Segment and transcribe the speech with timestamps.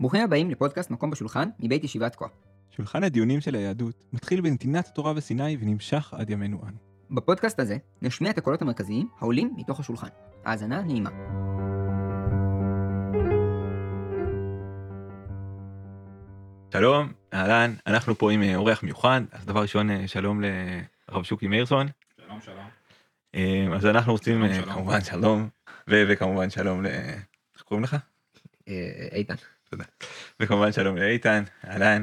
[0.00, 2.26] ברוכים הבאים לפודקאסט מקום בשולחן מבית ישיבת כה.
[2.70, 6.76] שולחן הדיונים של היהדות מתחיל בנתינת התורה בסיני ונמשך עד ימינו אנו.
[7.10, 10.08] בפודקאסט הזה נשמיע את הקולות המרכזיים העולים מתוך השולחן.
[10.44, 11.10] האזנה נעימה.
[16.72, 20.40] שלום, אהלן, אנחנו פה עם אה, אורח מיוחד, אז דבר ראשון אה, שלום
[21.08, 21.86] לרב שוקי מאירסון.
[22.16, 22.64] שלום שלום.
[23.34, 24.74] אה, אז אנחנו רוצים שלום, שלום.
[24.74, 25.48] כמובן שלום,
[25.90, 26.86] ו- וכמובן שלום ל...
[27.54, 27.96] איך קוראים לך?
[28.68, 29.22] אה,
[29.72, 29.84] איתן.
[30.40, 32.02] וכמובן שלום לאיתן, אהלן.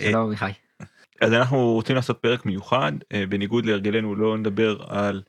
[0.00, 0.50] אה, שלום אביחי.
[1.20, 5.22] אז אנחנו רוצים לעשות פרק מיוחד, אה, בניגוד להרגלנו לא נדבר על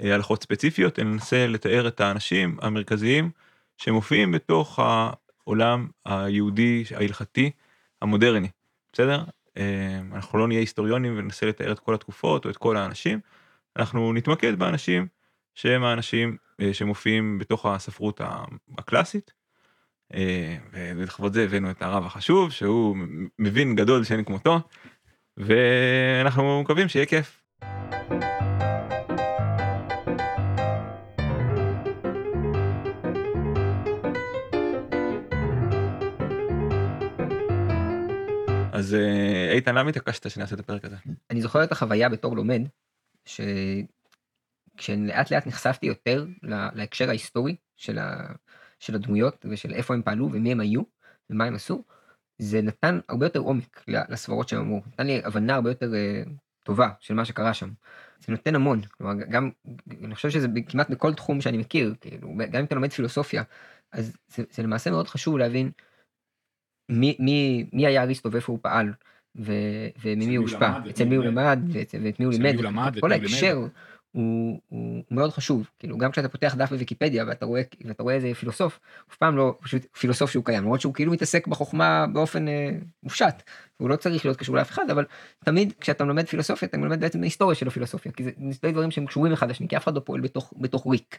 [0.00, 3.30] אה, הלכות ספציפיות, אלא ננסה לתאר את האנשים המרכזיים
[3.76, 7.50] שמופיעים בתוך העולם היהודי ההלכתי
[8.02, 8.48] המודרני,
[8.92, 9.24] בסדר?
[10.12, 13.20] אנחנו לא נהיה היסטוריונים וננסה לתאר את כל התקופות או את כל האנשים,
[13.76, 15.06] אנחנו נתמקד באנשים
[15.54, 16.36] שהם האנשים
[16.72, 18.20] שמופיעים בתוך הספרות
[18.78, 19.39] הקלאסית.
[20.14, 22.96] אה, ולכבוד זה הבאנו את הרב החשוב שהוא
[23.38, 24.60] מבין גדול שאין כמותו.
[25.36, 27.40] ואנחנו מקווים שיהיה כיף.
[38.72, 40.96] אז אה, איתן למה התעקשת שנעשה את הפרק הזה?
[41.30, 42.62] אני זוכר את החוויה בתור לומד,
[43.24, 43.90] שכשלאט
[45.30, 48.32] לאט נחשפתי יותר לה- להקשר ההיסטורי של, ה...
[48.80, 50.82] של הדמויות ושל איפה הם פעלו ומי הם היו
[51.30, 51.84] ומה הם עשו,
[52.38, 56.22] זה נתן הרבה יותר עומק לסברות שהם אמרו, נתן לי הבנה הרבה יותר אה,
[56.64, 57.68] טובה של מה שקרה שם.
[58.18, 59.50] זה נותן המון, כלומר גם,
[60.04, 63.42] אני חושב שזה כמעט בכל תחום שאני מכיר, כאילו, גם אם אתה לומד פילוסופיה,
[63.92, 65.70] אז זה, זה למעשה מאוד חשוב להבין
[66.90, 68.92] מי, מי, מי היה אריסטו ואיפה הוא פעל,
[69.38, 69.52] ו,
[70.02, 70.58] וממי מי הוא הושפע,
[70.90, 72.56] אצל מי הוא למד ואת- מי הוא לימד,
[73.00, 73.12] כל.
[73.12, 73.58] ההקשר
[74.12, 78.32] הוא, הוא, מאוד חשוב, כאילו גם כשאתה פותח דף בוויקיפדיה ואתה רואה, ואתה רואה איזה
[78.34, 78.80] פילוסוף,
[79.10, 82.70] אף פעם לא פשוט פילוסוף שהוא קיים, למרות שהוא כאילו מתעסק בחוכמה באופן אה,
[83.02, 83.42] מופשט,
[83.76, 85.04] הוא לא צריך להיות קשור לאף אחד, אבל
[85.44, 89.06] תמיד כשאתה מלמד פילוסופיה אתה מלמד בעצם היסטוריה של הפילוסופיה, כי זה שני דברים שהם
[89.06, 91.18] קשורים אחד לשני, כי אף אחד לא פועל בתוך, בתוך ריק.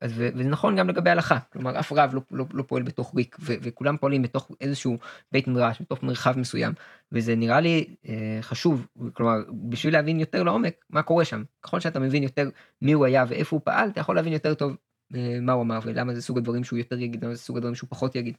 [0.00, 3.36] אז, וזה נכון גם לגבי הלכה, כלומר אף רב לא, לא, לא פועל בתוך ריק,
[3.40, 4.98] ו- וכולם פועלים בתוך איזשהו
[5.32, 6.72] בית מדרש, בתוך מרחב מסוים,
[7.12, 9.36] וזה נראה לי אה, חשוב, כלומר
[9.68, 12.50] בשביל להבין יותר לעומק מה קורה שם, ככל שאתה מבין יותר
[12.82, 14.76] מי הוא היה ואיפה הוא פעל, אתה יכול להבין יותר טוב
[15.14, 17.74] אה, מה הוא אמר ולמה זה סוג הדברים שהוא יותר יגיד, למה זה סוג הדברים
[17.74, 18.36] שהוא פחות יגיד.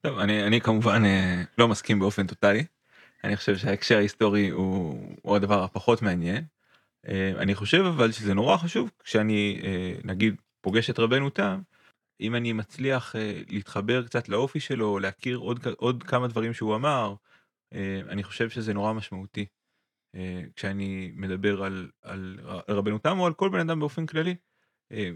[0.00, 2.64] טוב, אני, אני כמובן אה, לא מסכים באופן טוטאלי.
[3.24, 6.44] אני חושב שההקשר ההיסטורי הוא, הוא הדבר הפחות מעניין.
[7.08, 11.60] אה, אני חושב אבל שזה נורא חשוב כשאני אה, נגיד פוגש את רבנו תם,
[12.20, 17.14] אם אני מצליח אה, להתחבר קצת לאופי שלו, להכיר עוד, עוד כמה דברים שהוא אמר,
[18.08, 19.46] אני חושב שזה נורא משמעותי.
[20.56, 22.38] כשאני מדבר על, על
[22.68, 24.36] רבנו תם או על כל בן אדם באופן כללי.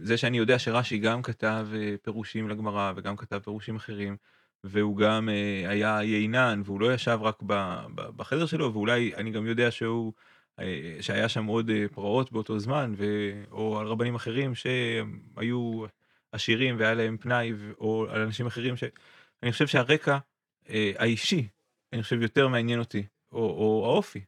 [0.02, 1.68] זה שאני יודע שרש"י גם כתב
[2.02, 4.16] פירושים לגמרא וגם כתב פירושים אחרים,
[4.64, 5.28] והוא גם
[5.68, 7.42] היה יינן והוא לא ישב רק
[8.16, 10.12] בחדר שלו, ואולי אני גם יודע שהוא,
[11.00, 13.04] שהיה שם עוד אה, פרעות באותו זמן, ו...
[13.50, 15.84] או על רבנים אחרים שהיו
[16.32, 18.84] עשירים והיה להם פנאי, או על אנשים אחרים ש...
[19.43, 20.19] אני חושב שהרקע
[20.69, 21.48] אה, האישי,
[21.93, 24.25] אני חושב יותר מעניין אותי, או, או האופי,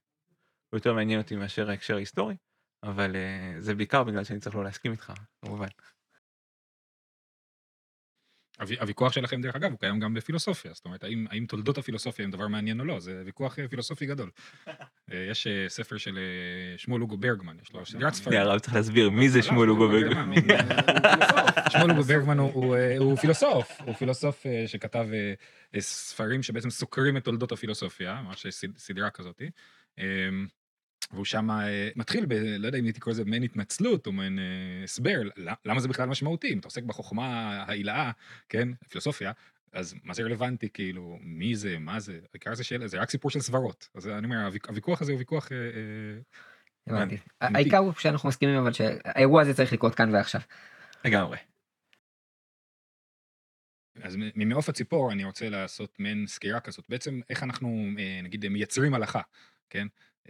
[0.73, 2.37] יותר מעניין אותי מאשר ההקשר ההיסטורי,
[2.83, 5.13] אבל אה, זה בעיקר בגלל שאני צריך לא להסכים איתך,
[5.45, 5.69] כמובן.
[8.61, 12.25] הוו- הוויכוח שלכם דרך אגב הוא קיים גם בפילוסופיה זאת אומרת האם האם תולדות הפילוסופיה
[12.25, 14.31] הם דבר מעניין או לא זה ויכוח אה, פילוסופי גדול.
[14.69, 18.41] אה, יש אה, ספר של אה, שמואל אוגו ברגמן יש לו סדרת ספרים.
[18.41, 20.35] הרב צריך להסביר מי זה לא, שמואל אוגו שמואל ברגמן.
[21.71, 25.33] שמואל אוגו ברגמן הוא- אה, פילוסוף הוא פילוסוף אה, שכתב אה,
[25.75, 29.51] אה, ספרים שבעצם סוקרים את תולדות הפילוסופיה ממש סד- סדרה כזאתי.
[31.13, 32.33] והוא שם אה, מתחיל ב...
[32.33, 35.21] לא יודע אם הייתי קורא לזה מעין התנצלות או מעין אה, הסבר,
[35.65, 36.53] למה זה בכלל משמעותי?
[36.53, 37.25] אם אתה עוסק בחוכמה
[37.69, 38.11] העילאה,
[38.49, 39.33] כן, פילוסופיה,
[39.73, 43.31] אז מה זה רלוונטי, כאילו, מי זה, מה זה, העיקר זה שאלה, זה רק סיפור
[43.31, 43.89] של סברות.
[43.95, 45.53] אז אני אומר, הוויכ- הוויכוח הזה הוא ויכוח...
[45.53, 45.59] אה,
[46.87, 47.19] הבנתי.
[47.41, 50.41] העיקר הוא שאנחנו מסכימים אבל שהאירוע הזה צריך לקרות כאן ועכשיו.
[51.05, 51.39] לגמרי.
[54.03, 56.85] אז ממעוף הציפור אני רוצה לעשות מעין סקירה כזאת.
[56.89, 57.87] בעצם איך אנחנו,
[58.23, 59.21] נגיד, מייצרים הלכה,
[59.71, 59.87] כן?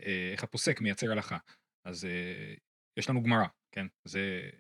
[0.06, 1.38] אה, איך הפוסק מייצר הלכה.
[1.84, 2.54] אז אה,
[2.96, 3.86] יש לנו גמרא, כן?
[4.04, 4.50] זה,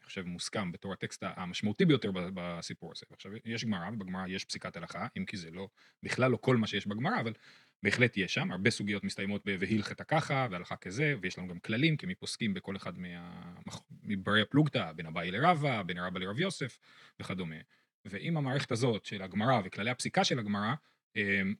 [0.00, 3.06] אני חושב, מוסכם בתור הטקסט המשמעותי ביותר בסיפור הזה.
[3.10, 5.68] עכשיו, יש גמרא, ובגמרא יש פסיקת הלכה, אם כי זה לא,
[6.02, 7.32] בכלל לא כל מה שיש בגמרא, אבל
[7.82, 8.52] בהחלט יש שם.
[8.52, 12.54] הרבה סוגיות מסתיימות ב- והלכתה ככה, והלכה כזה, ויש לנו גם כללים, כי מי פוסקים
[12.54, 13.54] בכל אחד מה-
[14.02, 16.78] מברי הפלוגתא, בין אביי לרבא, בין רבא לרב יוסף,
[17.20, 17.56] וכדומה.
[18.04, 20.74] ועם המערכת הזאת של הגמרא וכללי הפסיקה של הגמרא,
[21.16, 21.54] אמ,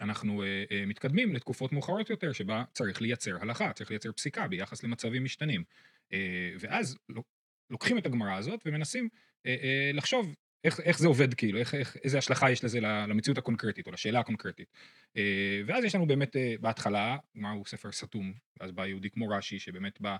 [0.00, 4.82] אנחנו אה, אה, מתקדמים לתקופות מאוחרות יותר, שבה צריך לייצר הלכה, צריך לייצר פסיקה ביחס
[4.82, 5.64] למצבים משתנים.
[6.12, 7.28] אה, ואז לוק-
[7.70, 9.08] לוקחים את הגמרא הזאת ומנסים
[9.46, 10.34] אה, אה, לחשוב
[10.64, 14.20] איך, איך זה עובד כאילו, איך, איך, איזה השלכה יש לזה למציאות הקונקרטית או לשאלה
[14.20, 14.68] הקונקרטית.
[15.16, 19.28] אה, ואז יש לנו באמת אה, בהתחלה, גמרא הוא ספר סתום, ואז בא יהודי כמו
[19.28, 20.16] רש"י שבאמת בא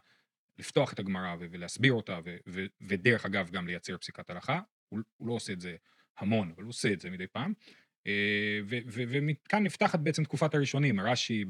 [0.59, 2.19] לפתוח את הגמרא ולהסביר אותה,
[2.81, 5.77] ודרך אגב גם לייצר פסיקת הלכה, הוא, הוא לא עושה את זה
[6.19, 7.53] המון, אבל הוא עושה את זה מדי פעם.
[8.07, 8.61] אה,
[8.97, 11.45] ומכאן נפתחת בעצם תקופת הראשונים, רש"י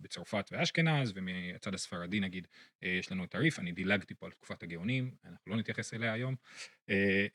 [0.00, 2.46] בצרפת ואשכנז, ומהצד הספרדי נגיד
[2.82, 6.12] אה, יש לנו את הריף, אני דילגתי פה על תקופת הגאונים, אנחנו לא נתייחס אליה
[6.12, 6.34] היום.
[6.90, 7.26] אה,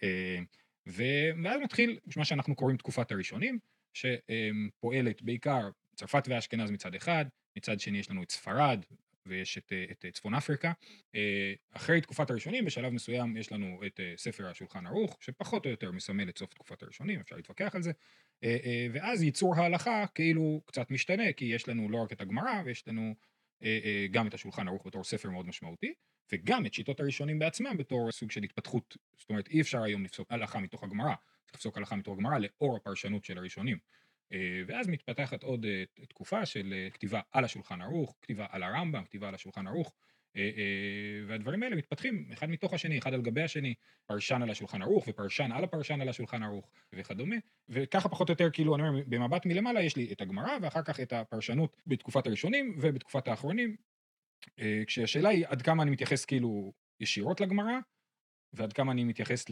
[0.87, 3.59] ואז מתחיל מה שאנחנו קוראים תקופת הראשונים,
[3.93, 7.25] שפועלת בעיקר צרפת ואשכנז מצד אחד,
[7.57, 8.85] מצד שני יש לנו את ספרד
[9.25, 10.71] ויש את, אה, את צפון אפריקה.
[11.15, 15.71] אה, אחרי תקופת הראשונים, בשלב מסוים יש לנו את אה, ספר השולחן ערוך, שפחות או
[15.71, 17.91] יותר מסמל את סוף תקופת הראשונים, אפשר להתווכח על זה.
[18.43, 22.61] אה, אה, ואז ייצור ההלכה כאילו קצת משתנה, כי יש לנו לא רק את הגמרא,
[22.65, 23.15] ויש לנו
[23.63, 25.93] אה, אה, גם את השולחן ערוך בתור ספר מאוד משמעותי,
[26.31, 28.97] וגם את שיטות הראשונים בעצמם בתור סוג של התפתחות.
[29.17, 31.13] זאת אומרת, אי אפשר היום לפסוק הלכה מתוך הגמרא,
[31.43, 33.77] צריך לפסוק הלכה מתוך הגמרא לאור הפרשנות של הראשונים.
[34.33, 39.03] אה, ואז מתפתחת עוד אה, תקופה של אה, כתיבה על השולחן ערוך, כתיבה על הרמב"ם,
[39.03, 39.93] כתיבה על השולחן ערוך,
[41.27, 43.73] והדברים האלה מתפתחים אחד מתוך השני, אחד על גבי השני,
[44.05, 47.35] פרשן על השולחן ערוך ופרשן על הפרשן על השולחן ערוך וכדומה,
[47.69, 50.99] וככה פחות או יותר כאילו אני אומר במבט מלמעלה יש לי את הגמרא ואחר כך
[50.99, 53.75] את הפרשנות בתקופת הראשונים ובתקופת האחרונים,
[54.87, 57.79] כשהשאלה היא עד כמה אני מתייחס כאילו ישירות לגמרא
[58.53, 59.45] ועד כמה אני מתייחס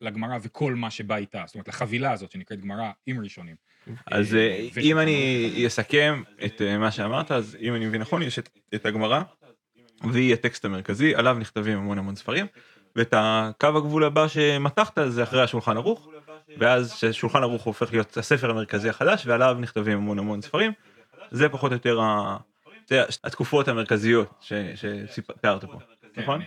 [0.00, 3.56] לגמרא וכל מה שבא איתה, זאת אומרת לחבילה הזאת שנקראת גמרא עם ראשונים.
[4.06, 4.40] אז אה,
[4.76, 8.38] אה, אם אני אסכם את אה, מה שאמרת אז אם אני מבין נכון יש
[8.74, 9.22] את- הגמרא
[10.12, 12.46] והיא הטקסט המרכזי עליו נכתבים המון המון ספרים
[12.96, 16.08] ואת הקו הגבול הבא שמתחת זה אחרי השולחן ערוך
[16.58, 20.72] ואז ששולחן ערוך הופך להיות הספר המרכזי החדש ועליו נכתבים המון המון ספרים
[21.30, 22.00] זה פחות או יותר
[23.24, 24.44] התקופות המרכזיות
[25.06, 25.78] שתיארת פה
[26.14, 26.42] כן, נכון?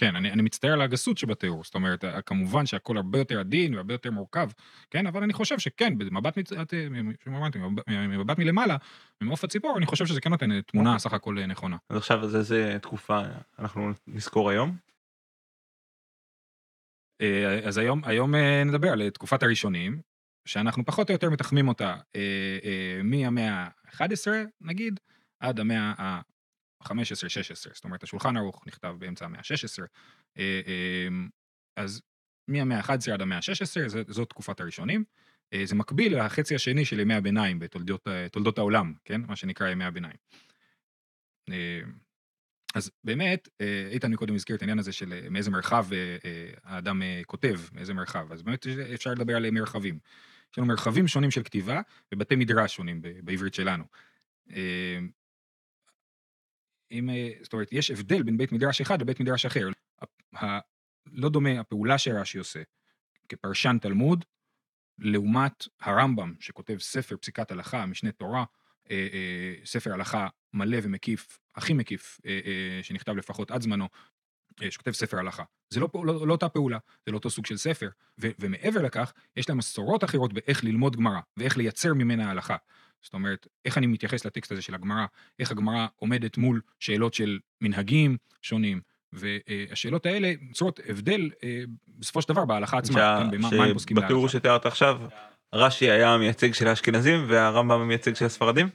[0.00, 3.74] כן, אני, אני מצטער על הגסות שבתיאור, זאת אומרת, אה, כמובן שהכל הרבה יותר עדין
[3.74, 4.48] והרבה יותר מורכב,
[4.90, 6.52] כן, אבל אני חושב שכן, במבט, מצ...
[6.52, 6.62] אה,
[7.24, 8.76] שאמרתי, ממבט- ממבט מלמעלה,
[9.20, 11.76] ממעוף הציפור, אני חושב שזה כן נותן תמונה סך הכל אה, נכונה.
[11.90, 13.20] אז עכשיו אז איזה תקופה
[13.58, 14.76] אנחנו נזכור היום
[17.20, 20.00] אה, אז היום, היום אה, נדבר על אה, תקופת הראשונים,
[20.48, 22.20] שאנחנו פחות או יותר מתחמים אותה אה,
[22.64, 24.30] אה, מהמאה ה-11
[24.60, 25.00] נגיד,
[25.40, 26.20] עד המאה
[26.80, 29.82] ה-15-16, זאת אומרת השולחן ערוך נכתב באמצע המאה ה-16,
[30.38, 31.08] אה, אה,
[31.76, 32.02] אז
[32.48, 35.04] מהמאה ה-11 עד המאה ה-16 זאת תקופת הראשונים.
[35.52, 39.20] אה, זה מקביל לחצי השני של ימי הביניים בתולדות אה, העולם, כן?
[39.20, 40.16] מה שנקרא ימי הביניים.
[42.74, 43.48] אז באמת,
[43.90, 45.86] איתן מקודם הזכיר את העניין הזה של מאיזה מרחב
[46.64, 49.98] האדם כותב, מאיזה מרחב, אז באמת אפשר לדבר על מרחבים.
[50.52, 51.80] יש לנו מרחבים שונים של כתיבה
[52.14, 53.84] ובתי מדרש שונים בעברית שלנו.
[56.90, 59.68] אם, אה, זאת אומרת, יש הבדל בין בית מדרש אחד לבית מדרש אחר.
[60.36, 60.58] ה-
[61.12, 62.62] לא דומה הפעולה שרש"י עושה
[63.28, 64.24] כפרשן תלמוד,
[64.98, 68.44] לעומת הרמב"ם, שכותב ספר פסיקת הלכה, משנה תורה,
[68.90, 72.20] אה, אה, ספר הלכה מלא ומקיף, הכי מקיף,
[72.82, 73.88] שנכתב לפחות עד זמנו,
[74.70, 75.42] שכותב ספר הלכה.
[75.70, 77.88] זה לא, לא, לא אותה פעולה, זה לא אותו סוג של ספר,
[78.20, 82.56] ו, ומעבר לכך, יש להם מסורות אחרות באיך ללמוד גמרא, ואיך לייצר ממנה הלכה.
[83.02, 85.06] זאת אומרת, איך אני מתייחס לטקסט הזה של הגמרא,
[85.38, 88.80] איך הגמרא עומדת מול שאלות של מנהגים שונים,
[89.12, 91.62] והשאלות האלה יוצרות הבדל אה,
[91.98, 94.38] בסופו של דבר בהלכה עצמה, שה- כן, במה מה הם פוסקים שבתיאור להלכה.
[94.38, 95.00] שתיארת עכשיו
[95.54, 98.68] רש"י היה המייצג של האשכנזים והרמב"ם המייצג של הספרדים?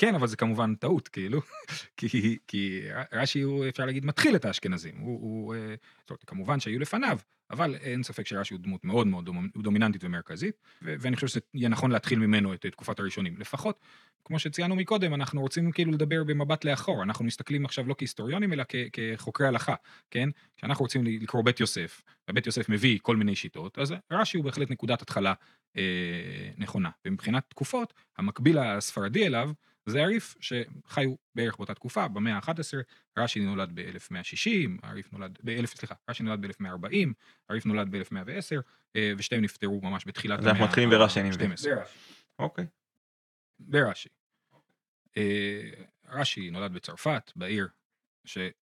[0.00, 1.40] כן, אבל זה כמובן טעות, כאילו,
[1.96, 2.80] כי, כי
[3.12, 4.94] רש"י הוא, אפשר להגיד, מתחיל את האשכנזים.
[4.98, 7.18] הוא, הוא אה, זאת אומרת, כמובן שהיו לפניו,
[7.50, 11.40] אבל אין ספק שרש"י הוא דמות מאוד מאוד דומ- דומיננטית ומרכזית, ו- ואני חושב שזה
[11.54, 13.36] יהיה נכון להתחיל ממנו את תקופת הראשונים.
[13.38, 13.80] לפחות,
[14.24, 18.64] כמו שציינו מקודם, אנחנו רוצים כאילו לדבר במבט לאחור, אנחנו מסתכלים עכשיו לא כהיסטוריונים, אלא
[18.68, 19.74] כ- כחוקרי הלכה,
[20.10, 20.28] כן?
[20.56, 24.70] כשאנחנו רוצים לקרוא בית יוסף, ובית יוסף מביא כל מיני שיטות, אז רש"י הוא בהחלט
[24.70, 25.34] נקודת התחלה
[25.76, 25.82] אה,
[26.58, 26.90] נכונה.
[27.04, 29.50] ומבחינת תקופות, המקביל הספרדי אליו,
[29.88, 32.50] זה הריף שחיו בערך באותה תקופה, במאה ה-11,
[33.18, 34.50] רש"י נולד ב-1160,
[34.82, 37.08] הריף נולד, ב-1000, סליחה, רש"י נולד ב-1140,
[37.48, 38.56] הריף נולד ב-1110,
[38.96, 41.52] אה, ושתיהם נפטרו ממש בתחילת אז אנחנו מתחילים ברש"י, אני מבין.
[41.52, 41.66] ה-12.
[42.38, 42.66] אוקיי.
[43.60, 44.08] ברש"י.
[45.16, 45.70] אה,
[46.08, 47.68] רש"י נולד בצרפת, בעיר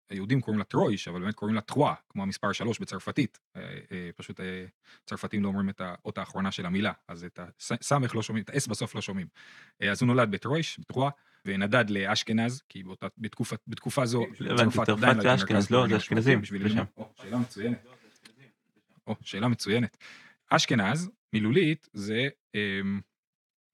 [0.08, 3.38] שהיהודים קוראים לה טרויש, אבל באמת קוראים לה טרואה, כמו המספר שלוש בצרפתית.
[3.56, 3.62] אה,
[3.92, 4.64] אה, פשוט אה,
[5.06, 8.66] צרפתים לא אומרים את האות האחרונה של המילה, אז את הסמך לא שומעים, את האס
[8.66, 9.26] בסוף לא שומעים.
[9.90, 11.10] אז הוא נולד בטרויש, בטרואה,
[11.44, 16.44] ונדד לאשכנז, כי באותה, בתקופה, בתקופה זו, צרפת עדיין זה הייתה מרכז לא, זה אשכנזים,
[16.44, 17.86] שאלה מצוינת.
[19.06, 19.96] או, שאלה מצוינת.
[20.50, 22.28] אשכנז, מילולית, זה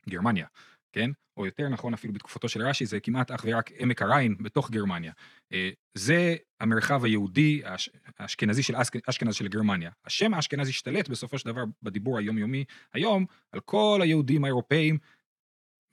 [0.09, 0.47] גרמניה,
[0.95, 1.11] כן?
[1.37, 5.13] או יותר נכון אפילו בתקופתו של רש"י, זה כמעט אך ורק עמק הריין בתוך גרמניה.
[5.53, 7.63] אה, זה המרחב היהודי,
[8.19, 9.91] האשכנזי של אשכ- אשכנז של גרמניה.
[10.05, 14.99] השם האשכנזי השתלט בסופו של דבר בדיבור היומיומי היום על כל היהודים האירופאים,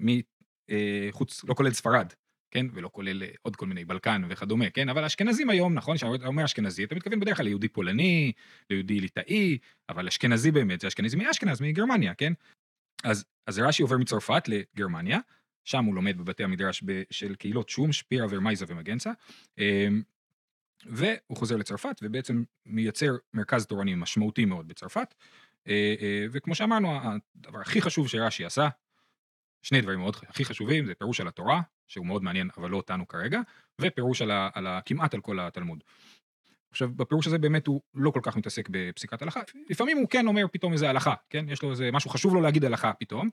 [0.01, 2.13] מחוץ, לא כולל ספרד,
[2.51, 2.65] כן?
[2.73, 4.89] ולא כולל אה, עוד כל מיני בלקן וכדומה, כן?
[4.89, 8.31] אבל האשכנזים היום, נכון, כשאתה אומר אשכנזי, אתה מתכוון בדרך כלל ליהודי פולני,
[8.69, 9.57] ליהודי ליטאי,
[9.89, 12.33] אבל אשכנזי באמת, זה אשכנזי מאשכנז, מגרמניה, כן?
[13.03, 15.19] אז, אז רש"י עובר מצרפת לגרמניה,
[15.63, 19.11] שם הוא לומד בבתי המדרש של קהילות שום, שפירא ורמייזה ומגנצה,
[19.57, 20.01] אמ,
[20.85, 25.13] והוא חוזר לצרפת ובעצם מייצר מרכז תורני משמעותי מאוד בצרפת,
[25.67, 26.99] אה, אה, וכמו שאמרנו,
[27.35, 28.69] הדבר הכי חשוב שרש"י עשה,
[29.61, 33.07] שני דברים מאוד הכי חשובים, זה פירוש על התורה, שהוא מאוד מעניין, אבל לא אותנו
[33.07, 33.41] כרגע,
[33.81, 35.83] ופירוש על, ה, על ה, כמעט על כל התלמוד.
[36.71, 40.45] עכשיו, בפירוש הזה באמת הוא לא כל כך מתעסק בפסיקת הלכה, לפעמים הוא כן אומר
[40.51, 41.45] פתאום איזה הלכה, כן?
[41.49, 43.29] יש לו איזה משהו חשוב לו להגיד הלכה פתאום,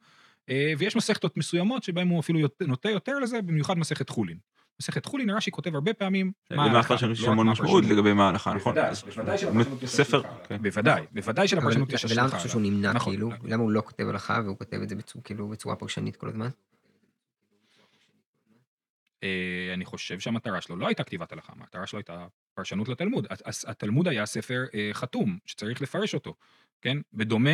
[0.48, 4.38] אה, ויש מסכתות מסוימות שבהן הוא אפילו נוטה יותר לזה, במיוחד מסכת חולין.
[4.80, 7.84] מסכת חולין, רש"י כותב הרבה פעמים מה למה ההלכה, יש לא רק המון מה משמעות.
[7.84, 8.74] לגבי מה ההלכה, נכון?
[8.74, 10.28] בוודאי, שלפרשנות יש השלכה.
[10.48, 10.62] כן.
[10.62, 12.26] בוודאי, בוודאי שלפרשנות אבל- יש ולמה השלכה.
[12.28, 13.12] אתה חושב שהוא נמנע נכון.
[13.12, 13.30] כאילו?
[13.44, 16.48] למה הוא לא כותב הלכה והוא כותב את זה בצורה, כאילו, בצורה פרשנית כל הזמן?
[19.22, 22.26] אה, אני חושב שהמטרה שלו לא הייתה כתיבת הלכה, המטרה שלו הייתה
[22.58, 23.26] פרשנות לתלמוד.
[23.66, 26.34] התלמוד היה ספר אה, חתום, שצריך לפרש אותו,
[26.82, 26.96] כן?
[27.12, 27.50] בדומה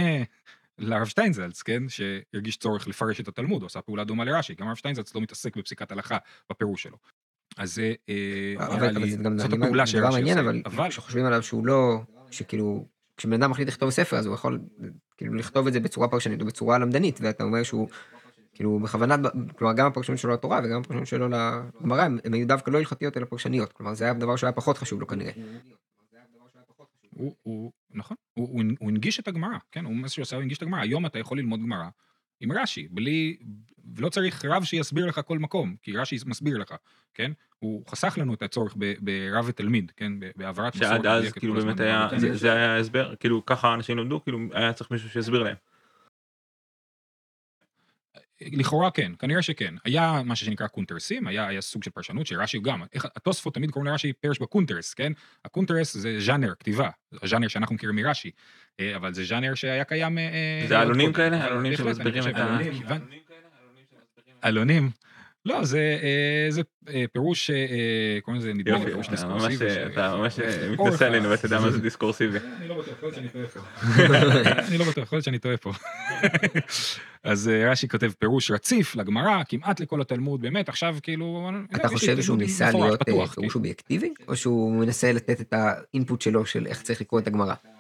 [0.79, 1.83] לרב שטיינזלץ, כן?
[1.89, 5.57] שהרגיש צורך לפרש את התלמוד, הוא עשה פעולה דומה לרש"י, גם הרב שטיינזלץ לא מתעסק
[5.57, 6.17] בפסיקת הלכה
[6.51, 6.97] בפירוש שלו.
[7.57, 8.15] אז זה אה,
[8.59, 10.41] נראה אבל לי- אבל זה גם זאת הפעולה שרש"י מעניין, עושה.
[10.51, 14.61] אבל אבל כשחושבים עליו שהוא לא, שכאילו, כשבן אדם מחליט לכתוב ספר אז הוא יכול
[15.17, 17.89] כאילו לכתוב את זה בצורה פרשנית או בצורה למדנית, ואתה אומר שהוא
[18.55, 19.21] כאילו בכוונת,
[19.59, 23.25] כלומר גם הפרשנות שלו לתורה וגם הפרשנות שלו לגמרא הם היו דווקא לא הלכתיות אלא
[23.25, 25.33] פרשניות, כלומר זה היה דבר שהיה פחות חשוב לו כנראה.
[27.17, 30.43] הוא, הוא, נכון, הוא, הוא, הוא הנגיש את הגמרא, כן, הוא מה שהוא עשה, הוא
[30.43, 30.81] הנגיש את הגמרא.
[30.81, 31.89] היום אתה יכול ללמוד גמרא
[32.41, 33.37] עם רש"י, בלי,
[33.95, 36.75] ולא צריך רב שיסביר לך כל מקום, כי רש"י מסביר לך,
[37.15, 37.33] כן?
[37.59, 40.13] הוא חסך לנו את הצורך ברב ותלמיד, כן?
[40.37, 42.09] בהעברת מסורת שעד אז כאילו באמת היה.
[42.19, 45.57] זה- זה היה ההסבר, כאילו ככה אנשים למדו, כאילו היה צריך מישהו שיסביר להם.
[48.41, 49.75] לכאורה כן, כנראה שכן.
[49.85, 53.91] היה מה שנקרא קונטרסים, היה, היה סוג של פרשנות שרש"י גם, איך, התוספות תמיד קוראים
[53.93, 55.12] לרש"י פרש בקונטרס, כן?
[55.45, 56.88] הקונטרס זה ז'אנר כתיבה,
[57.23, 58.31] הז'אנר שאנחנו מכירים מרש"י,
[58.81, 60.19] אה, אבל זה ז'אנר שהיה קיים...
[60.19, 61.12] אה, זה עלונים.
[61.12, 61.37] כאלה?
[61.37, 62.59] אבל עלונים שמסבירים את ה...
[64.43, 64.91] עלונים.
[65.47, 69.67] לא, זה, אה, זה אה, פירוש, אה, קוראים לזה נדמה לי פירוש אתה דיסקורסיבי.
[69.87, 70.39] אתה ממש
[70.71, 72.39] מתנשא עלינו ואתה יודע מה זה דיסקורסיבי.
[72.59, 73.61] אני לא בטוח, יכול להיות שאני טועה פה.
[74.69, 75.73] אני לא בטוח, יכול להיות שאני טועה פה.
[77.31, 81.51] אז רש"י כותב פירוש רציף לגמרא, כמעט לכל התלמוד, באמת, עכשיו כאילו...
[81.75, 83.49] אתה יש לי חושב שהוא תלמוד ניסה להיות פירוש כאילו.
[83.55, 87.55] אובייקטיבי או שהוא מנסה לתת את האינפוט שלו של איך צריך לקרוא את הגמרא?
[87.65, 87.71] אה,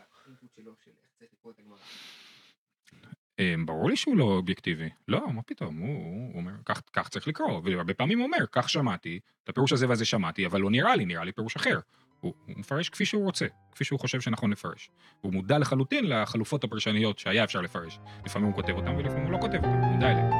[3.66, 4.88] ברור לי שהוא לא אובייקטיבי.
[5.08, 5.88] לא, מה פתאום, הוא
[6.32, 9.88] הוא אומר, "כך- כך צריך לקרוא, והרבה פעמים הוא אומר, כך שמעתי, את הפירוש הזה
[9.88, 11.78] והזה שמעתי, אבל לא נראה לי, נראה לי פירוש אחר.
[12.20, 14.90] הוא הוא מפרש כפי שהוא רוצה, כפי שהוא חושב שנכון לפרש.
[15.20, 17.98] הוא מודע לחלוטין לחלופות הפרשניות שהיה אפשר לפרש.
[18.26, 20.30] לפעמים הוא כותב אותם ולפעמים הוא לא כותב הוא מודע אליהם.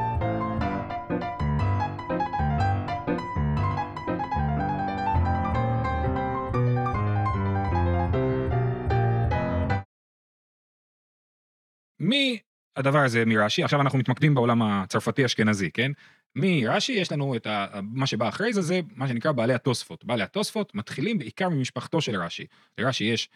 [12.77, 15.93] מהדבר הזה מרש"י, עכשיו אנחנו מתמקדים בעולם הצרפתי-אשכנזי, כן?
[16.37, 20.05] מרש"י יש לנו את ה, מה שבא אחרי זה, זה מה שנקרא בעלי התוספות.
[20.05, 22.47] בעלי התוספות מתחילים בעיקר ממשפחתו של רש"י.
[22.79, 23.29] לרש"י יש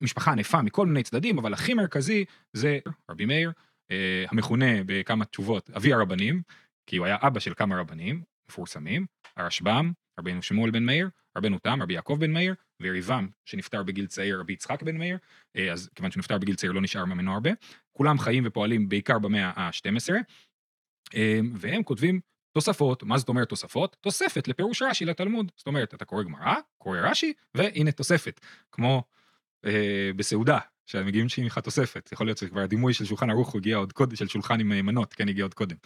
[0.00, 2.78] משפחה ענפה מכל מיני צדדים, אבל הכי מרכזי זה
[3.10, 3.52] רבי מאיר,
[3.90, 6.42] אה, המכונה בכמה תשובות אבי הרבנים,
[6.86, 11.82] כי הוא היה אבא של כמה רבנים מפורסמים, הרשב"ם, רבינו שמואל בן מאיר, רבנו תם,
[11.82, 15.18] רבי יעקב בן מאיר, ויריבם שנפטר בגיל צעיר, רבי יצחק בן מאיר,
[15.56, 17.50] אה, אז כיוון שהוא נפטר בגיל צעיר לא נשאר ממנו הרבה.
[17.92, 20.14] כולם חיים ופועלים בעיקר במאה ה-12,
[21.14, 22.20] אה, והם כותבים
[22.52, 23.96] תוספות, מה זאת אומרת תוספות?
[24.00, 25.52] תוספת לפירוש רש"י לתלמוד.
[25.56, 28.40] זאת אומרת, אתה קורא גמרא, קורא רש"י, והנה תוספת.
[28.72, 29.02] כמו
[29.64, 32.10] אה, בסעודה, שמגיעים לך תוספת.
[32.12, 35.14] יכול להיות שכבר הדימוי של שולחן ערוך הגיע עוד קודם, של שולחן עם אה, מנות,
[35.14, 35.76] כן, הגיע עוד קודם.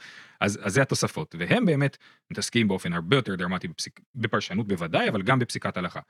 [0.40, 1.96] אז, אז זה התוספות, והם באמת
[2.30, 6.00] מתעסקים באופן הרבה יותר דרמטי בפסיק, בפרשנות בוודאי, אבל גם בפסיקת הלכה.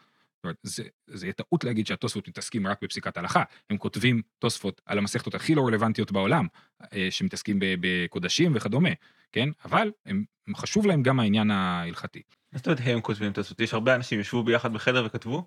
[0.42, 3.42] זאת אומרת, זה, זה יהיה טעות להגיד שהתוספות מתעסקים רק בפסיקת הלכה.
[3.70, 6.46] הם כותבים תוספות על המסכתות הכי לא רלוונטיות בעולם,
[6.92, 8.88] אה, שמתעסקים בקודשים וכדומה,
[9.32, 9.48] כן?
[9.64, 10.24] אבל הם,
[10.56, 12.22] חשוב להם גם העניין ההלכתי.
[12.52, 13.74] מה זאת אומרת הם כותבים תוספות?
[13.74, 15.46] הרבה אנשים ישבו ביחד בחדר וכתבו?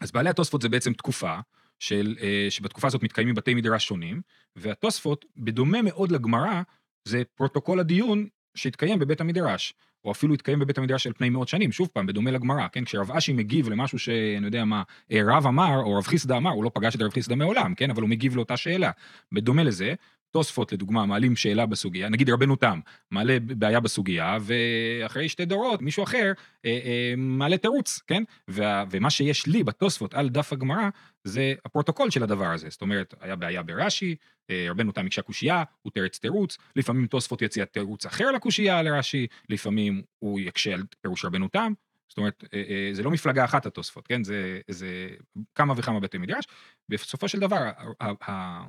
[0.00, 1.38] אז בעלי התוספות זה בעצם תקופה
[1.78, 4.20] של, אה, שבתקופה הזאת מתקיימים בתי מדרש שונים,
[4.56, 6.62] והתוספות, בדומה מאוד לגמרא,
[7.04, 9.74] זה פרוטוקול הדיון שהתקיים בבית המדרש,
[10.06, 12.84] או אפילו התקיים בבית המדרש על פני מאות שנים, שוב פעם, בדומה לגמרא, כן?
[12.84, 14.82] כשרב אשי מגיב למשהו שאני יודע מה,
[15.12, 17.90] אה, רב אמר, או רב חיסדא אמר, הוא לא פגש את רב חיסדא מעולם, כן?
[17.90, 18.90] אבל הוא מגיב לאותה שאלה.
[19.32, 19.94] בדומה לזה,
[20.30, 26.04] תוספות לדוגמה מעלים שאלה בסוגיה, נגיד רבנו תם מעלה בעיה בסוגיה, ואחרי שתי דורות מישהו
[26.04, 26.32] אחר
[26.64, 28.22] אה, אה, מעלה תירוץ, כן?
[28.48, 30.88] וה, ומה שיש לי בתוספות על דף הגמרא
[31.26, 34.16] זה הפרוטוקול של הדבר הזה, זאת אומרת, היה בעיה ברש"י,
[34.50, 39.26] אה, רבנו תם הקשה קושייה, הוא תרץ תירוץ, לפעמים תוספות יציע תירוץ אחר לקושייה לרש"י,
[39.48, 41.72] לפעמים הוא יקשה על פירוש רבנו תם,
[42.08, 44.24] זאת אומרת, אה, אה, זה לא מפלגה אחת התוספות, כן?
[44.24, 45.08] זה, זה
[45.54, 46.44] כמה וכמה בתי מדרש,
[46.88, 47.56] בסופו של דבר,
[48.00, 48.64] ה- ה-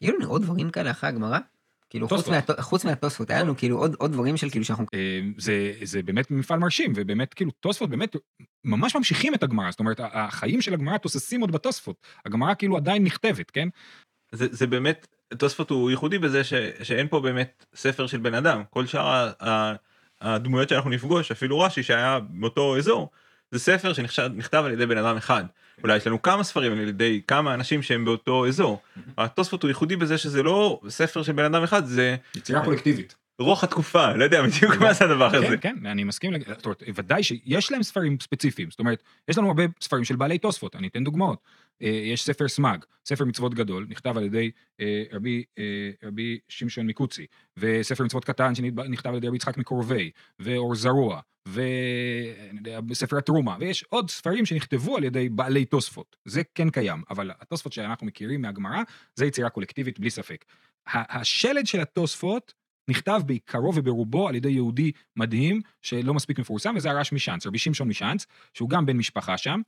[0.00, 1.38] היו לנו עוד דברים כאלה אחרי הגמרא?
[1.90, 2.28] כאילו חוץ.
[2.28, 4.86] מה- חוץ מהתוספות, היה לנו כאילו עוד עוד דברים של כאילו שאנחנו...
[4.94, 8.16] אה, זה, זה באמת מפעל מרשים, ובאמת כאילו תוספות באמת
[8.64, 13.04] ממש ממשיכים את הגמרא, זאת אומרת, החיים של הגמרא תוססים עוד בתוספות, הגמרא כאילו עדיין
[13.04, 13.68] נכתבת, כן?
[14.32, 15.06] זה, זה באמת,
[15.38, 18.62] תוספות הוא ייחודי בזה ש, שאין פה באמת ספר של בן אדם.
[18.70, 19.74] כל שאר ה-
[20.20, 23.10] הדמויות שאנחנו נפגוש, אפילו רש"י שהיה באותו אזור,
[23.50, 25.44] זה ספר שנכתב על ידי בן אדם אחד.
[25.82, 28.82] אולי יש לנו כמה ספרים על ידי כמה אנשים שהם באותו אזור.
[29.18, 33.14] התוספות הוא ייחודי בזה שזה לא ספר של בן אדם אחד, זה יצירה קולקטיבית.
[33.38, 35.56] רוח התקופה, לא יודע בדיוק מה זה הדבר הזה.
[35.56, 39.48] כן, כן, אני מסכים, זאת אומרת, ודאי שיש להם ספרים ספציפיים, זאת אומרת, יש לנו
[39.48, 41.38] הרבה ספרים של בעלי תוספות, אני אתן דוגמאות.
[41.82, 44.50] אה, יש ספר סמג, ספר מצוות גדול, נכתב על ידי
[44.80, 47.26] אה, רבי, אה, רבי שמשון מקוצי,
[47.56, 51.20] וספר מצוות קטן שנכתב על ידי רבי יצחק מקורבי, ואור זרוע,
[52.90, 57.72] וספר התרומה, ויש עוד ספרים שנכתבו על ידי בעלי תוספות, זה כן קיים, אבל התוספות
[57.72, 58.82] שאנחנו מכירים מהגמרא,
[59.14, 60.44] זה יצירה קולקטיבית בלי ספק.
[60.86, 62.54] השלד של התוספות
[62.88, 67.88] נכתב בעיקרו וברובו על ידי יהודי מדהים, שלא מספיק מפורסם, וזה הרש משאנץ, רבי שמשון
[67.88, 69.60] משאנץ, שהוא גם בן משפחה שם.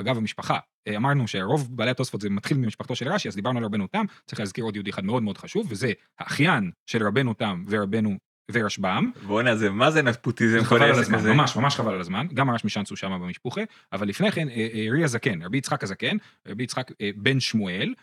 [0.00, 3.64] אגב, המשפחה, אה, אמרנו שרוב בעלי התוספות זה מתחיל ממשפחתו של רש"י, אז דיברנו על
[3.64, 7.64] רבנו תם, צריך להזכיר עוד יהודי אחד מאוד מאוד חשוב, וזה האחיין של רבנו תם
[7.68, 8.18] ורבנו
[8.52, 9.10] ורשב"ם.
[9.26, 11.32] בואנה זה מה זה נפוטיזם כל העסק הזה.
[11.32, 13.60] ממש ממש חבל על הזמן, גם הרש משאנץ הוא שם במשפוחה,
[13.92, 16.16] אבל לפני כן, אה, אה, רי הזקן, רבי יצחק הזקן,
[16.48, 17.94] רבי יצחק אה, בן שמואל,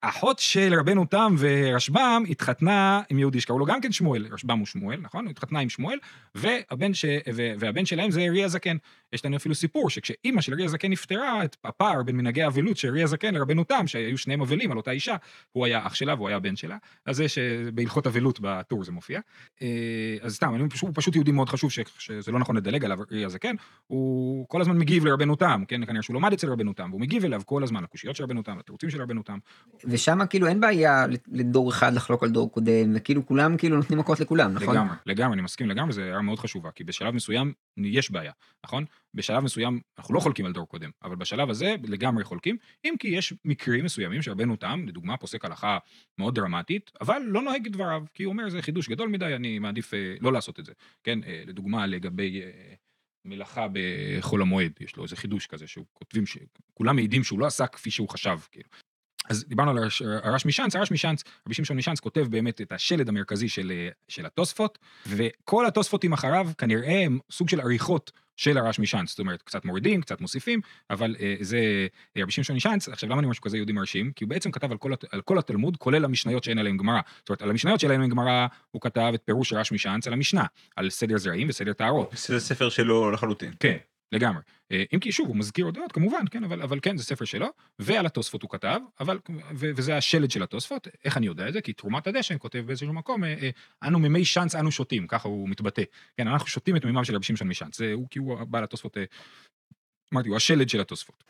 [0.00, 4.66] אחות של רבנו תם ורשב"ם התחתנה עם יהודי שקראו לו גם כן שמואל, רשב"ם הוא
[4.66, 5.24] שמואל, נכון?
[5.24, 5.98] הוא התחתנה עם שמואל,
[6.34, 7.04] והבן, ש...
[7.58, 8.76] והבן שלהם זה רי הזקן.
[9.12, 12.92] יש לנו אפילו סיפור שכשאימא של רי הזקן נפטרה, את הפער בין מנהגי האבלות של
[12.92, 15.16] רי הזקן לרבנו תם, שהיו שניהם אבלים על אותה אישה,
[15.52, 19.20] הוא היה אח שלה והוא היה בן שלה, אז זה שבהלכות אבלות בטור זה מופיע.
[19.62, 19.66] אה,
[20.20, 21.78] אז סתם, אני פשוט, הוא פשוט יהודי מאוד חשוב, ש...
[21.98, 23.54] שזה לא נכון לדלג עליו, רי הזקן,
[23.86, 25.86] הוא כל הזמן מגיב לרבנו תם, כן?
[25.86, 28.58] כנראה שהוא למד אצל רבנו תם, והוא מגיב אליו כל הזמן, לקושיות של רבנו תם,
[28.58, 29.38] לתירוצים של רבנו תם.
[29.86, 34.20] ושם כאילו אין בעיה לדור אחד לחלוק על דור קודם, וכאילו כולם כאילו נותנים מכות
[34.20, 34.74] לכולם, נכון?
[34.74, 38.32] לגמרי, לגמרי, אני מסכים לגמרי, זו הערה מאוד חשובה, כי בשלב מסוים יש בעיה,
[38.64, 38.84] נכון?
[39.14, 43.08] בשלב מסוים אנחנו לא חולקים על דור קודם, אבל בשלב הזה לגמרי חולקים, אם כי
[43.08, 45.78] יש מקרים מסוימים שרבנו תם, לדוגמה פוסק הלכה
[46.18, 49.58] מאוד דרמטית, אבל לא נוהג את דבריו, כי הוא אומר זה חידוש גדול מדי, אני
[49.58, 50.72] מעדיף אה, לא לעשות את זה,
[51.04, 51.18] כן?
[51.26, 52.74] אה, לדוגמה לגבי אה,
[53.24, 57.66] מלאכה בחול המועד, יש לו איזה חידוש כזה, שהוא כותבים, שכולם מעידים שהוא לא עשה
[57.66, 58.68] כפי שהוא חשב, כאילו.
[59.28, 59.78] אז דיברנו על
[60.22, 64.26] הרש, משאנץ, הרש משאנץ, רבי שמשון משאנץ כותב באמת את השלד המרכזי של, אה, של
[64.26, 69.64] התוספות, וכל התוספותים אחריו כנראה הם סוג של עריכות של הרש משאנץ, זאת אומרת, קצת
[69.64, 70.60] מורידים, קצת מוסיפים,
[70.90, 71.86] אבל אה, זה
[72.16, 74.12] אה, רבי שמשון משאנץ, עכשיו למה אני אומר שהוא כזה יהודי מרשים?
[74.12, 77.00] כי הוא בעצם כתב על כל, על כל התלמוד, כולל המשניות שאין עליהן גמרא.
[77.18, 80.44] זאת אומרת, על המשניות שאין עליהן גמרא, הוא כתב את פירוש הרש משאנץ על המשנה,
[80.76, 82.14] על סדר זרעים וסדר טהרות.
[82.16, 83.52] זה ספר שלו לחלוטין.
[83.60, 83.76] כן,
[84.12, 84.42] לגמרי.
[84.72, 87.24] אה, אם כי שוב, הוא מזכיר עוד דעות כמובן, כן, אבל, אבל כן, זה ספר
[87.24, 87.46] שלו,
[87.78, 89.18] ועל התוספות הוא כתב, אבל,
[89.54, 91.60] ו, וזה השלד של התוספות, איך אני יודע את זה?
[91.60, 93.50] כי תרומת הדשן כותב באיזשהו מקום, אה, אה,
[93.82, 95.82] אנו מימי שאנץ אנו שותים, ככה הוא מתבטא.
[96.16, 98.96] כן, אנחנו שותים את מימיו של רבי שמשון משאנץ, זה הוא כי הוא בעל התוספות,
[98.96, 99.04] אה,
[100.14, 101.24] אמרתי, הוא השלד של התוספות.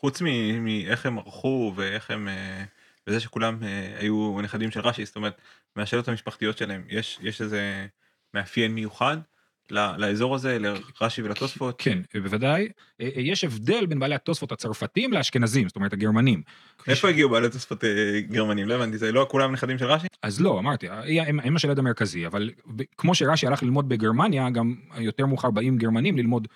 [0.00, 0.22] חוץ
[0.60, 2.64] מאיך הם ערכו ואיך הם אה,
[3.06, 5.40] וזה שכולם אה, היו נכדים של רש"י זאת אומרת
[5.76, 7.86] מהשאלות המשפחתיות שלהם יש יש איזה
[8.34, 9.16] מאפיין מיוחד
[9.70, 10.58] לאזור הזה
[11.00, 11.74] לרש"י ולתוספות.
[11.78, 12.68] כן, בוודאי.
[13.00, 16.42] אה, אה, יש הבדל בין בעלי התוספות הצרפתים לאשכנזים, זאת אומרת הגרמנים.
[16.88, 20.06] איפה הגיעו בעלי תוספות אה, גרמנים לא הבנתי זה לא כולם נכדים של רש"י?
[20.22, 20.86] אז לא, אמרתי,
[21.26, 22.50] הם, השלד המרכזי, אבל
[22.98, 26.48] כמו שרש"י הלך ללמוד בגרמניה, גם יותר מאוחר באים גרמנים ללמוד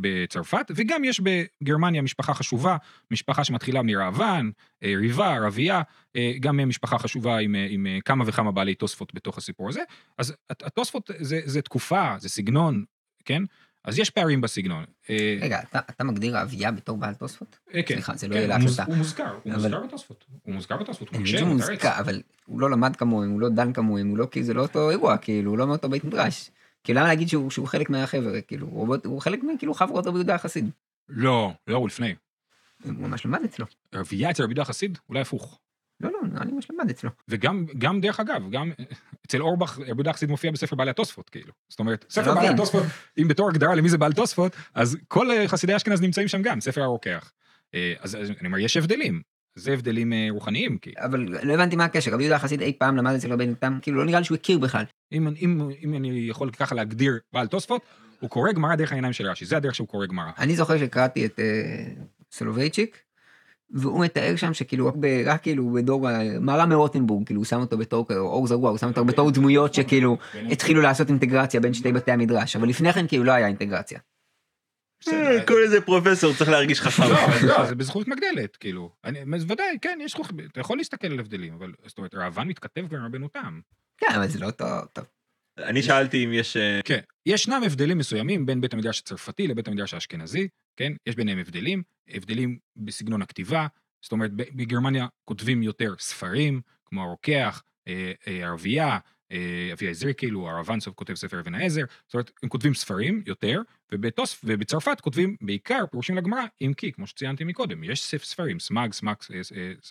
[0.00, 2.76] בצרפת, וגם יש בגרמניה משפחה חשובה,
[3.10, 4.50] משפחה שמתחילה מראב"ן,
[4.84, 5.82] אה, ריבה, רבייה,
[6.16, 9.80] אה, גם משפחה חשובה עם, עם כמה וכמה בעלי תוספות בתוך הסיפור הזה.
[10.18, 12.84] אז הת- התוספות זה, זה תקופה, זה סגנון,
[13.24, 13.42] כן?
[13.84, 14.84] אז יש פערים בסגנון.
[15.10, 17.58] אה, רגע, אתה, אתה מגדיר אביה בתור בעל תוספות?
[17.74, 18.84] אה, כן, סליחה, זה לא כן, יהיה מוז- להקלטה.
[18.84, 20.24] הוא מוזכר, הוא אבל- מוזכר בתוספות.
[20.42, 21.48] הוא מוזכר בתוספות, הוא מקשה, הוא.
[21.48, 24.62] מוזכר, אבל הוא לא למד כמוהם, הוא לא דן כמוהם, הוא לא, כי זה לא
[24.62, 26.50] אותו אירוע, כאילו, הוא לא מאותו בית מדרש.
[26.84, 30.34] כאילו, למה להגיד שהוא, שהוא חלק מהחבר'ה, כאילו, הוא, הוא חלק מכאילו חברות רבי יהודה
[30.34, 30.70] החסיד.
[31.08, 32.14] לא, לא, הוא לפני.
[32.84, 33.66] הוא ממש למד אצלו.
[33.94, 35.60] רבייה אצל רבי יהודה החסיד, אולי הפוך.
[36.00, 37.10] לא, לא, לי ממש למד אצלו.
[37.28, 38.72] וגם, גם דרך אגב, גם
[39.26, 41.52] אצל אורבך, יהודה החסיד מופיע בספר בעלי התוספות, כאילו.
[41.68, 42.48] זאת אומרת, ספר בעלי.
[42.48, 42.82] התוספות,
[43.18, 46.60] אם בתור הגדרה למי זה בעל תוספות, אז כל אה, חסידי אשכנז נמצאים שם גם,
[46.60, 47.32] ספר הרוקח.
[47.74, 49.22] אה, אז, אז אני אומר, יש הבדלים.
[49.54, 52.96] זה הבדלים אה, רוחניים, כי אבל לא הבנתי מה הקשר, רבי יהודה החסיד אי פעם
[52.96, 54.84] למד אצל רבנו תם, כאילו לא נראה לי שהוא הכיר בכלל.
[55.12, 57.82] אם, אם, אם אני יכול ככה להגדיר בעל תוספות,
[58.20, 60.30] הוא קורא גמרא דרך העיניים של רש"י, זה הדרך שהוא קורא גמרא.
[60.38, 61.40] אני זוכר שקראתי את
[62.32, 63.02] סולובייצ'יק,
[63.72, 67.60] והוא מתאר שם שכאילו רק, ב, רק כאילו בדור, ה- מהר"ם מרוטנבורג, כאילו הוא שם
[67.60, 70.16] אותו בתור כזה, אור זרוע, הוא שם אותו בתור דמויות שכאילו
[70.50, 73.98] התחילו לעשות אינטגרציה בין שתי בתי המדרש, אבל לפני כן כאילו לא היה אינטגרציה.
[75.00, 75.46] בסדר.
[75.46, 77.02] כל איזה פרופסור צריך להרגיש חכם.
[77.02, 78.90] לא, לא, זה בזכות מגדלת, כאילו.
[79.48, 80.30] ודאי, כן, יש חוכ...
[80.52, 83.60] אתה יכול להסתכל על הבדלים, אבל זאת אומרת, ראב"ן מתכתב גם עם רבנו תם.
[83.98, 85.04] כן, אבל זה לא טוב.
[85.58, 86.56] אני שאלתי אם יש...
[86.56, 90.48] אה, כן, ישנם הבדלים מסוימים בין בית המדרש הצרפתי לבית המדרש האשכנזי,
[90.80, 90.92] כן?
[91.06, 93.66] יש ביניהם הבדלים, הבדלים בסגנון הכתיבה,
[94.02, 98.98] זאת אומרת, בגרמניה כותבים יותר ספרים, כמו הרוקח, אה, אה, ערבייה,
[99.32, 103.62] אה, העזרי כאילו, הרב אנסוב כותב ספר אבן העזר, זאת אומרת, הם כותבים ספרים יותר,
[103.92, 108.92] ובתוס, ובצרפת כותבים בעיקר פירושים לגמרא, אם כי, כמו שציינתי מקודם, יש ספ- ספרים, סמ"ג,
[108.92, 109.16] סמ"ק,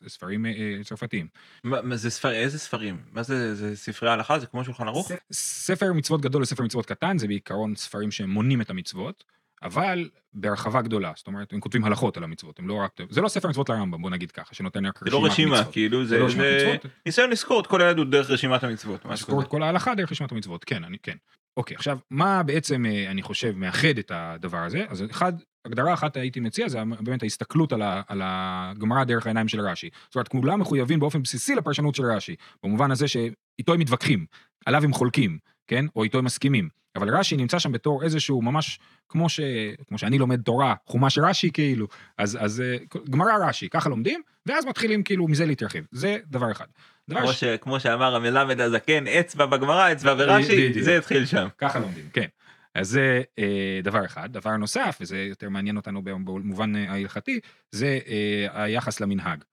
[0.08, 0.46] ספרים
[0.84, 1.28] צרפתיים.
[1.64, 2.32] מה מה זה ספר...
[2.32, 2.98] איזה ספרים?
[3.12, 3.56] מה זה?
[3.56, 4.40] זה ספרי הלכה?
[4.40, 5.12] זה כמו שולחן ערוך?
[5.32, 9.24] ספר מצוות גדול וספר מצוות קטן, זה בעיקרון ספרים שמונים את המצוות,
[9.64, 12.92] אבל בהרחבה גדולה, זאת אומרת, הם כותבים הלכות על המצוות, הם לא רק...
[13.10, 15.74] זה לא ספר מצוות לרמב"ם, בוא נגיד ככה, שנותן רק זה לא רשימת רשימה, מצוות.
[15.74, 19.06] כאילו זה זה לא רשימת זה מצוות, ניסיון לזכור את כל היהדות דרך רשימת המצוות.
[19.06, 19.48] לזכור את.
[19.48, 21.16] כל ההלכה דרך רשימת המצוות, כן, אני כן.
[21.58, 24.86] אוקיי, עכשיו, מה בעצם, אה, אני חושב, מאחד את הדבר הזה?
[24.90, 25.34] אז אחד,
[25.66, 29.90] הגדרה אחת הייתי מציע, זה באמת ההסתכלות על, ה, על הגמרא דרך העיניים של רש"י.
[30.06, 34.26] זאת אומרת, כולם מחויבים באופן בסיסי לפרשנות של רש"י, במובן הזה שאיתו הם מתווכחים,
[34.66, 35.86] עליו הם חולקים, כן?
[35.96, 36.70] או איתו הם מסכימים.
[36.96, 39.40] אבל רש"י נמצא שם בתור איזשהו ממש, כמו, ש,
[39.88, 42.78] כמו שאני לומד תורה, חומש רש"י כאילו, אז, אז אה,
[43.10, 45.80] גמרא רש"י, ככה לומדים, ואז מתחילים כאילו מזה להתרחב.
[45.92, 46.68] זה דבר אחד.
[47.10, 47.44] דבר כמו ש...
[47.44, 50.84] כמו שאמר המלמד הזקן, אצבע בגמרא, אצבע ברש"י.
[50.84, 51.48] זה התחיל שם.
[51.58, 52.28] ככה לומדים, כן.
[52.76, 54.34] אז זה אה, דבר אחד.
[54.34, 57.40] דבר נוסף, וזה יותר מעניין אותנו במובן אה, ההלכתי,
[57.72, 59.44] זה אה, היחס למנהג.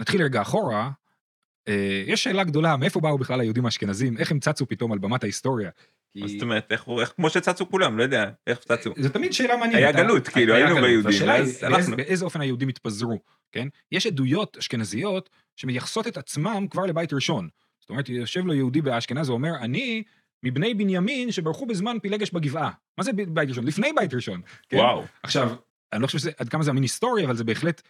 [0.00, 0.90] נתחיל רגע אחורה.
[1.68, 4.18] אה, יש שאלה גדולה, מאיפה באו בכלל היהודים האשכנזים?
[4.18, 5.70] איך הם צצו פתאום על במת ההיסטוריה?
[6.16, 6.84] מה זאת אומרת, איך
[7.16, 8.92] כמו שצצו כולם, לא יודע, איך צצו.
[8.96, 9.74] זה תמיד שאלה מעניינת.
[9.76, 9.92] היה?
[9.92, 10.74] גלות, כאילו, היינו.
[10.74, 11.96] ביהודים, היא, באיזה- הלכנו.
[11.96, 13.20] באיזה אופן היהודים התפזרו,
[13.52, 13.68] כן?
[13.92, 17.48] יש עדויות אשכנזיות שמייחסות את עצמם כבר לבית ראשון.
[17.80, 20.02] זאת אומרת, יושב לו יהודי באשכנז ואומר, אני
[20.42, 22.70] מבני בנימין שברחו בזמן פילגש בגבעה.
[22.98, 23.64] מה זה בית ראשון?
[23.66, 24.40] לפני בית ראשון.
[24.68, 24.76] כן?
[24.76, 25.04] וואו.
[25.22, 25.54] עכשיו,
[25.94, 27.82] אני לא חושב שזה, עד כמה זה אמין היסטורי, אבל זה בהחלט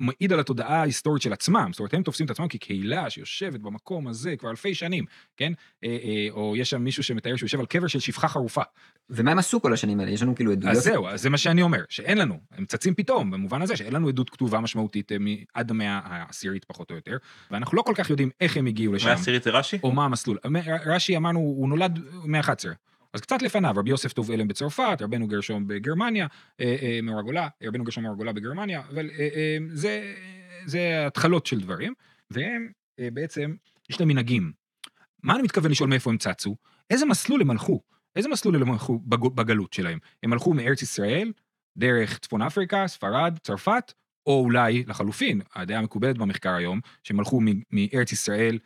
[0.00, 1.68] מעיד על התודעה ההיסטורית של עצמם.
[1.72, 5.04] זאת אומרת, הם תופסים את עצמם כקהילה שיושבת במקום הזה כבר אלפי שנים,
[5.36, 5.52] כן?
[5.84, 8.62] אה, אה, או יש שם מישהו שמתאר שהוא יושב על קבר של שפחה חרופה.
[9.10, 10.10] ומה הם עשו כל השנים האלה?
[10.10, 10.76] יש לנו כאילו עדויות.
[10.76, 13.92] אז זהו, אז זה מה שאני אומר, שאין לנו, הם צצים פתאום, במובן הזה שאין
[13.92, 17.16] לנו עדות כתובה משמעותית אה, מ- עד המאה העשירית פחות או יותר,
[17.50, 19.78] ואנחנו לא כל כך יודעים איך הם הגיעו לשם, מהעשירית זה רש"י?
[19.82, 20.38] או מה המסלול.
[20.86, 22.89] רש"י אמרנו, הוא נולד מאה ה-11.
[23.14, 26.26] אז קצת לפניו, רבי יוסף טוב אלם בצרפת, רבנו גרשום בגרמניה,
[26.60, 30.14] אה, אה, מאור הגולה, רבנו גרשום מאור הגולה בגרמניה, אבל אה, זה,
[30.66, 31.94] זה התחלות של דברים,
[32.30, 32.72] והם
[33.12, 33.54] בעצם,
[33.90, 34.52] יש להם מנהגים.
[35.22, 36.56] מה אני מתכוון לשאול מאיפה הם צצו?
[36.90, 37.80] איזה מסלול הם הלכו?
[38.16, 39.98] איזה מסלול הם הלכו בג- בגלות שלהם?
[40.22, 41.32] הם הלכו מארץ ישראל,
[41.76, 43.92] דרך צפון אפריקה, ספרד, צרפת,
[44.26, 48.58] או אולי לחלופין, הדעה המקובלת במחקר היום, שהם הלכו מארץ ישראל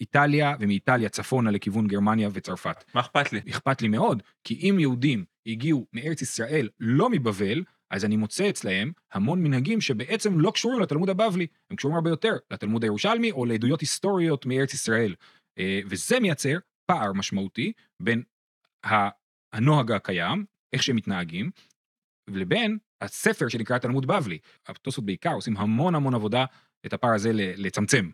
[0.00, 2.84] לאיטליה, ומאיטליה צפונה לכיוון גרמניה וצרפת.
[2.94, 3.40] מה אכפת לי?
[3.50, 8.92] אכפת לי מאוד, כי אם יהודים הגיעו מארץ ישראל לא מבבל, אז אני מוצא אצלהם
[9.12, 13.80] המון מנהגים שבעצם לא קשורים לתלמוד הבבלי, הם קשורים הרבה יותר לתלמוד הירושלמי או לעדויות
[13.80, 15.14] היסטוריות מארץ ישראל.
[15.58, 18.22] אה, וזה מייצר פער משמעותי בין
[19.52, 21.50] הנוהג הקיים, איך שהם מתנהגים,
[22.28, 24.38] לבין הספר שנקרא תלמוד בבלי.
[24.66, 26.44] התוספות בעיקר עושים המון המון עבודה
[26.86, 28.10] את הפער הזה לצמצם.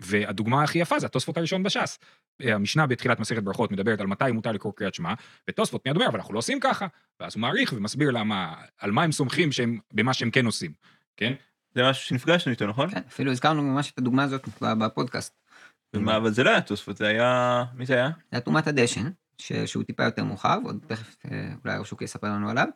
[0.00, 1.98] והדוגמה הכי יפה זה התוספות הראשון בש"ס.
[2.40, 5.14] המשנה בתחילת מסכת ברכות מדברת על מתי מותר לקרוא קריאת שמע,
[5.48, 6.86] ותוספות מיד אומר, אבל אנחנו לא עושים ככה.
[7.20, 10.72] ואז הוא מעריך ומסביר למה, על מה הם סומכים שהם, במה שהם כן עושים,
[11.16, 11.32] כן?
[11.74, 12.90] זה משהו שנפגשנו איתו, נכון?
[12.90, 15.34] כן, אפילו הזכרנו ממש את הדוגמה הזאת בפודקאסט.
[15.94, 17.64] ומה, אבל זה לא היה תוספות, זה היה...
[17.74, 18.08] מי זה היה?
[18.08, 19.52] זה היה תרומת הדשן, ש...
[19.52, 22.68] שהוא טיפה יותר מאוחר, ועוד תכף אה, אולי הרשוק יספר לנו עליו.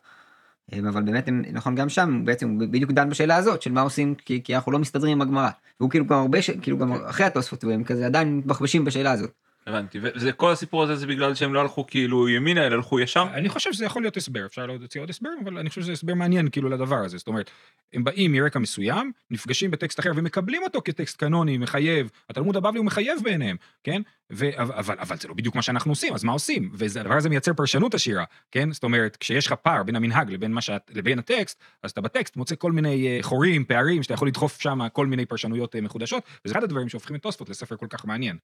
[0.73, 4.43] אה, אבל באמת, נכון, גם שם, בעצם בדיוק דן בשאלה הזאת, של מה עושים, כי,
[4.43, 5.49] כי אנחנו לא מסתדרים עם הגמרא.
[5.79, 6.49] והוא כאילו גם הרבה, ש...
[6.49, 9.44] כאילו גם אחרי התוספות, והם כזה עדיין מתבחבשים בשאלה הזאת.
[9.67, 13.27] הבנתי, וזה כל הסיפור הזה זה בגלל שהם לא הלכו כאילו ימינה, אלא הלכו ישר?
[13.33, 16.13] אני חושב שזה יכול להיות הסבר, אפשר להוציא עוד הסברים, אבל אני חושב שזה הסבר
[16.13, 17.17] מעניין כאילו לדבר הזה.
[17.17, 17.51] זאת אומרת,
[17.93, 22.85] הם באים מרקע מסוים, נפגשים בטקסט אחר ומקבלים אותו כטקסט קנוני, מחייב, התלמוד הבבלי הוא
[22.85, 24.01] מחייב בעיניהם, כן?
[24.33, 26.71] ו- אבל, אבל, אבל זה לא בדיוק מה שאנחנו עושים, אז מה עושים?
[26.73, 28.71] והדבר הזה מייצר פרשנות עשירה, כן?
[28.71, 32.35] זאת אומרת, כשיש לך פער בין המנהג לבין, מה שאת, לבין הטקסט, אז אתה בטקסט
[32.35, 36.23] מוצא כל מיני אה, חורים, פערים, שאתה יכול לדחוף שם כל מיני פרשנויות אה, מחודשות,
[36.45, 38.37] וזה אחד הדברים שהופכים את תוספות לספר כל כך מעניין.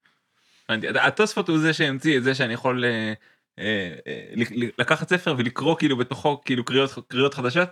[0.71, 0.87] הבנתי.
[0.99, 3.13] התוספות הוא זה שהמציא את זה שאני יכול אה,
[3.59, 4.43] אה, אה,
[4.77, 7.69] לקחת ספר ולקרוא כאילו בתוכו כאילו קריאות קריאות חדשות?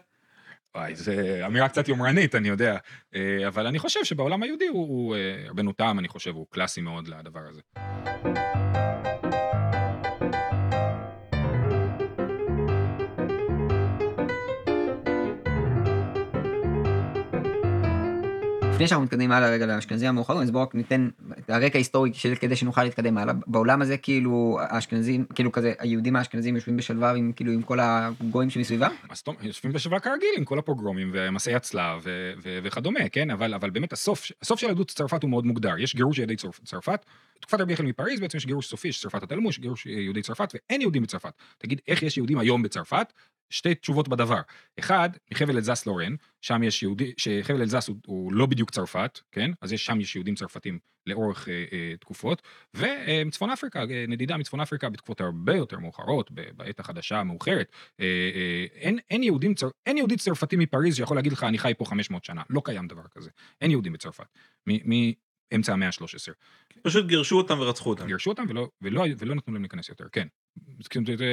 [0.75, 1.11] וואי, זו
[1.45, 2.77] אמירה קצת יומרנית, אני יודע.
[3.15, 6.81] אה, אבל אני חושב שבעולם היהודי הוא, הוא אה, רבנו תם, אני חושב, הוא קלאסי
[6.81, 7.61] מאוד לדבר הזה.
[18.79, 21.09] לפני שאנחנו מתקדמים הלאה רגע לאשכנזים המאוחרים, אז בואו רק ניתן
[21.49, 23.33] הרקע ההיסטורי של כדי שנוכל להתקדם הלאה.
[23.47, 28.49] בעולם הזה כאילו האשכנזים, כאילו כזה היהודים האשכנזים יושבים בשלווה עם כאילו עם כל הגויים
[28.49, 28.91] שמסביבם?
[29.41, 32.05] יושבים בשבעה כרגיל עם כל הפוגרומים ומסעי הצלב
[32.63, 33.31] וכדומה, כן?
[33.31, 35.77] אבל, אבל באמת הסוף, הסוף של יהדות צרפת הוא מאוד מוגדר.
[35.79, 37.05] יש גירוש צרפ, צרפת,
[37.39, 40.53] בתקופת רבי יחל מפריז בעצם יש גירוש סופי, יש צרפת התלמוד, יש גירוש יהודי צרפת
[40.53, 41.33] ואין יהודים בצרפת.
[41.57, 43.13] תגיד, איך יש יהודים היום בצרפת?
[43.49, 44.41] שתי תשובות בדבר.
[44.79, 49.51] אחד, מחבל אלזס לורן, שם יש יהודי, שחבל אלזס הוא, הוא לא בדיוק צרפת, כן?
[49.61, 52.41] אז יש, שם יש יהודים צרפתים לאורך אה, אה, תקופות,
[52.73, 57.71] ומצפון אפריקה, אה, נדידה מצפון אפריקה בתקופות הרבה יותר מאוחרות, בעת החדשה המאוחרת.
[57.99, 61.73] אה, אה, אין, אין, יהודים, צר, אין יהודי צרפתי מפריז שיכול להגיד לך, אני חי
[61.77, 63.29] פה 500 שנה, לא קיים דבר כזה.
[63.61, 64.37] אין יהודים בצרפת.
[65.51, 66.33] מאמצע המאה ה-13.
[66.81, 68.07] פשוט גירשו אותם ורצחו אותם.
[68.07, 70.27] גירשו אותם ולא, ולא, ולא נתנו להם להיכנס יותר, כן.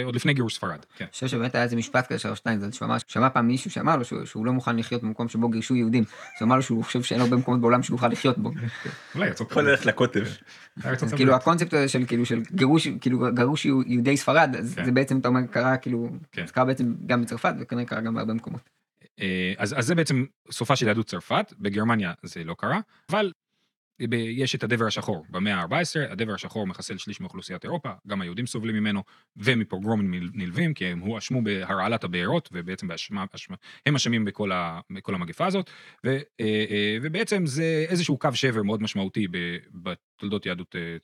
[0.05, 1.05] עוד לפני גירוש ספרד, כן.
[1.05, 3.97] אני חושב שבאמת היה איזה משפט כזה של שטיינזלד, שהוא אמר, שמע פעם מישהו שאמר
[3.97, 6.03] לו שהוא, שהוא לא מוכן לחיות במקום שבו גירשו יהודים.
[6.03, 8.51] אז הוא אמר לו שהוא חושב שאין הרבה מקומות בעולם שהוא יוכל לחיות בו.
[9.15, 10.25] אולי ארצות יכול ללכת לקוטב.
[10.85, 14.85] אז כאילו הקונספט הזה של כאילו של גירוש, כאילו גירוש יהודי ספרד, כן.
[14.85, 16.47] זה בעצם, אתה אומר, קרה כאילו, כן.
[16.47, 18.61] זה קרה בעצם גם בצרפת וכנראה קרה גם בהרבה מקומות.
[19.21, 23.33] אה, אז, אז זה בעצם סופה של יהדות צרפת, בגרמניה זה לא קרה, אבל
[24.11, 28.75] יש את הדבר השחור במאה ה-14, הדבר השחור מחסל שליש מאוכלוסיית אירופה, גם היהודים סובלים
[28.77, 29.03] ממנו,
[29.37, 33.57] ומפוגרומים נל- נלווים, כי הם הואשמו בהרעלת הבארות, ובעצם באשמה, אשמה,
[33.87, 35.71] הם אשמים בכל, ה, בכל המגפה הזאת,
[36.07, 36.09] ו,
[36.41, 39.27] אה, אה, ובעצם זה איזשהו קו שבר מאוד משמעותי
[39.75, 40.97] בתולדות יהדות אה,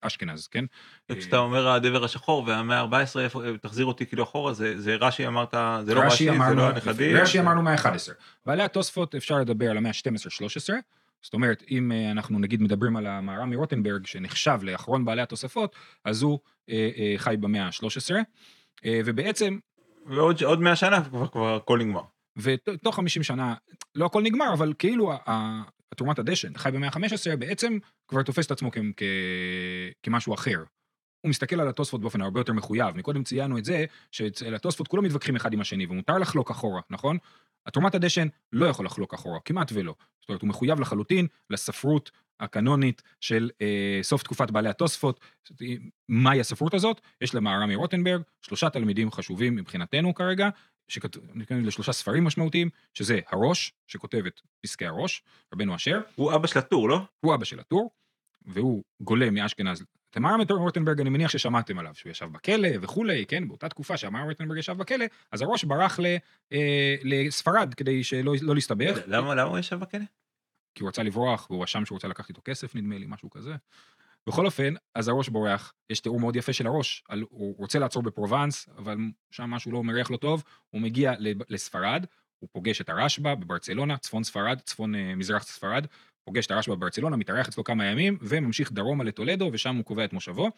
[0.00, 0.64] אשכנז, כן?
[1.12, 5.54] כשאתה אומר הדבר השחור והמאה ה-14, איפה- תחזיר אותי כאילו אחורה, זה זה רש"י אמרת,
[5.84, 7.16] זה לא רש"י, זה לא הנכדים.
[7.16, 8.12] רש"י אמרנו מאה ה-11.
[8.46, 10.74] בעלי התוספות אפשר לדבר על המאה ה-12-13,
[11.22, 16.22] זאת אומרת, אם אה, אנחנו נגיד מדברים על המהר"ם מרוטנברג, שנחשב לאחרון בעלי התוספות, אז
[16.22, 16.38] הוא
[16.70, 18.14] אה, אה, חי במאה ה-13,
[18.84, 19.58] אה, ובעצם,
[20.06, 22.02] ועוד עוד 100 שנה כבר כבר הכל נגמר.
[22.36, 23.54] ותוך 50 שנה,
[23.94, 25.12] לא הכל נגמר, אבל כאילו
[25.96, 27.78] תרומת הדשן, חי במאה ה-15, בעצם
[28.08, 29.02] כבר תופס את עצמו כ- כ-
[30.02, 30.62] כמשהו אחר.
[31.20, 32.96] הוא מסתכל על התוספות באופן הרבה יותר מחויב.
[32.96, 37.18] מקודם ציינו את זה, שאצל התוספות כולם מתווכחים אחד עם השני, ומותר לחלוק אחורה, נכון?
[37.66, 39.94] התרומת הדשן לא יכול לחלוק אחורה, כמעט ולא.
[40.20, 45.20] זאת אומרת, הוא מחויב לחלוטין לספרות הקנונית של אה, סוף תקופת בעלי התוספות.
[46.08, 47.00] מהי הספרות הזאת?
[47.20, 50.48] יש למהר"ם מרוטנברג שלושה תלמידים חשובים מבחינתנו כרגע,
[50.88, 55.22] שכתובים לשלושה ספרים משמעותיים, שזה הראש, שכותב את פסקי הראש,
[55.54, 57.00] רבנו אשר, הוא אבא של הטור, לא?
[57.20, 57.90] הוא אבא של הטור,
[58.46, 59.84] והוא גולה מאשכנז.
[60.10, 64.28] את מהר"ם רוטנברג אני מניח ששמעתם עליו, שהוא ישב בכלא וכולי, כן, באותה תקופה שהמהר"ם
[64.28, 66.06] רוטנברג ישב בכלא, אז הראש ברח ל,
[66.52, 70.04] אה, לספרד כדי שלא לא להסתבך, למה למה הוא ישב בכלא?
[70.74, 73.54] כי הוא רצה לברוח, והוא אשם שהוא רצה לקחת איתו כסף נדמה לי, משהו כזה.
[74.26, 78.02] בכל אופן, אז הראש בורח, יש תיאור מאוד יפה של הראש, על, הוא רוצה לעצור
[78.02, 78.96] בפרובנס, אבל
[79.30, 81.12] שם משהו לא מריח לו טוב, הוא מגיע
[81.48, 82.06] לספרד,
[82.38, 85.86] הוא פוגש את הרשב"א בברצלונה, צפון ספרד, צפון אה, מזרח ספרד,
[86.28, 90.12] פוגש את הרשב"א בברצלונה, מתארח אצלו כמה ימים, וממשיך דרומה לטולדו, ושם הוא קובע את
[90.12, 90.50] מושבו.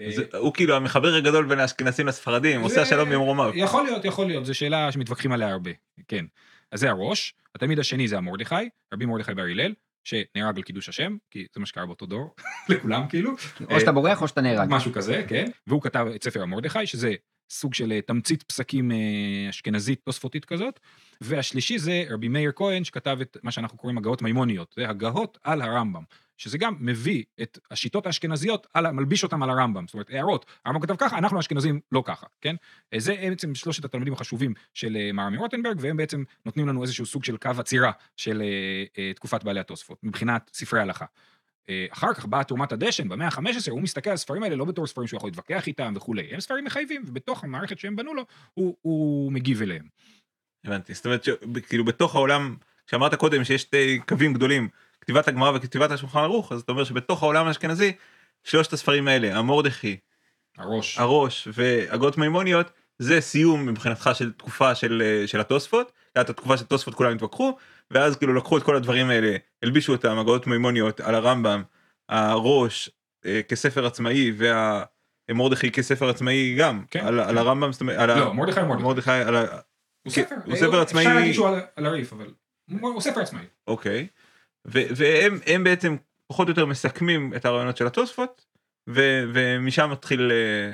[0.00, 3.52] אה, זה- הוא כאילו המחבר הגדול בין האשכנזים לספרדים, עושה זה- השלום במרומיו.
[3.54, 5.70] יכול להיות, יכול להיות, זו שאלה שמתווכחים עליה הרבה,
[6.08, 6.24] כן.
[6.72, 8.54] אז זה הראש, התלמיד השני זה המרדכי,
[8.94, 12.34] רבי מרדכי בר הלל, שנהרג על קידוש השם, כי זה מה שקרה באותו דור,
[12.68, 13.30] לכולם כאילו.
[13.70, 14.68] או שאתה בורח או שאתה נהרג.
[14.70, 15.46] משהו כזה, כן.
[15.66, 17.14] והוא כתב את ספר המרדכי, שזה
[17.50, 18.96] סוג של אה, תמצית פסקים אה,
[19.50, 20.80] אשכנזית תוספותית כזאת.
[21.20, 25.62] והשלישי זה רבי מאיר כהן, שכתב את מה שאנחנו קוראים הגהות מימוניות, זה הגהות על
[25.62, 26.02] הרמב"ם.
[26.38, 30.80] שזה גם מביא את השיטות האשכנזיות, על, מלביש אותם על הרמב"ם, זאת אומרת הערות, הרמב"ם
[30.80, 32.56] כתב ככה, אנחנו האשכנזים לא ככה, כן?
[32.94, 37.24] אה, זה בעצם שלושת התלמידים החשובים של מרמי רוטנברג, והם בעצם נותנים לנו איזשהו סוג
[37.24, 38.42] של קו עצירה של
[39.16, 41.04] תקופת בעלי התוספות, מבחינת ספרי הלכה.
[41.68, 44.86] אה, אחר כך באה תרומת הדשן במאה ה-15, הוא מסתכל על הספרים האלה לא בתור
[44.86, 48.22] ספרים שהוא יכול להתווכח איתם וכולי, הם ספרים מחייבים, ובתוך המערכת שהם בנו לו,
[48.54, 49.84] הוא, הוא מגיב אליהם.
[50.64, 54.68] הבנתי, זאת אומרת שכאילו בתוך העולם, כשאמרת קודם שיש שתי קווים גדולים,
[55.00, 57.92] כתיבת הגמרא וכתיבת השולחן ערוך, אז אתה אומר שבתוך העולם האשכנזי,
[58.44, 59.96] שלושת הספרים האלה, המורדכי,
[60.58, 60.98] הראש.
[60.98, 66.64] הראש והגות מימוניות, זה סיום מבחינתך של תקופה של, אה, של התוספות, הייתה תקופה של
[66.64, 67.56] תוספות כולם התווכחו,
[67.90, 71.62] ואז כאילו לקחו את כל הדברים האלה, הלבישו אותם, הגות מימוניות על הרמב"ם,
[72.08, 72.90] הראש
[73.26, 74.32] אה, כספר עצמאי
[75.28, 77.28] והמורדכי כספר עצמאי גם, כן, על, כן.
[77.28, 78.82] על הרמב"ם, זאת אומרת, לא, מרדכי מרדכי.
[78.84, 79.40] מרדכי, על ה...
[79.40, 79.48] הוא
[80.04, 82.26] כן, ספר, הוא ספר עצמאי- אפשר להגיד שהוא על- הריף, אבל
[82.80, 83.42] הוא ספר עצמאי.
[83.66, 84.06] אוקיי,
[84.64, 85.96] והם הם בעצם
[86.28, 88.44] פחות או יותר מסכמים את הרעיונות של התוספות,
[88.88, 90.72] ו- ומשם מתחיל, אה,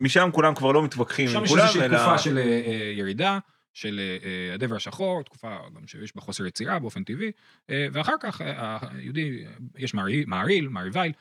[0.00, 1.88] משם כולם כבר לא מתווכחים שם יש איזושהי.
[1.88, 3.38] תקופה של אה, אה, ירידה,
[3.74, 7.32] של אה, אה, הדבר השחור, תקופה גם שיש בה חוסר יצירה באופן טבעי,
[7.70, 9.44] אה, ואחר כך היהודי,
[9.76, 9.94] יש
[10.26, 11.12] מעריל, מעריבייל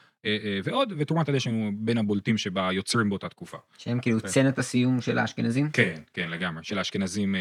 [0.63, 3.57] ועוד, ותרומת הדשן הוא בין הבולטים שבה יוצרים באותה תקופה.
[3.77, 4.27] שהם כאילו כן.
[4.27, 5.69] צנת הסיום של האשכנזים?
[5.71, 7.35] כן, כן, לגמרי, של האשכנזים.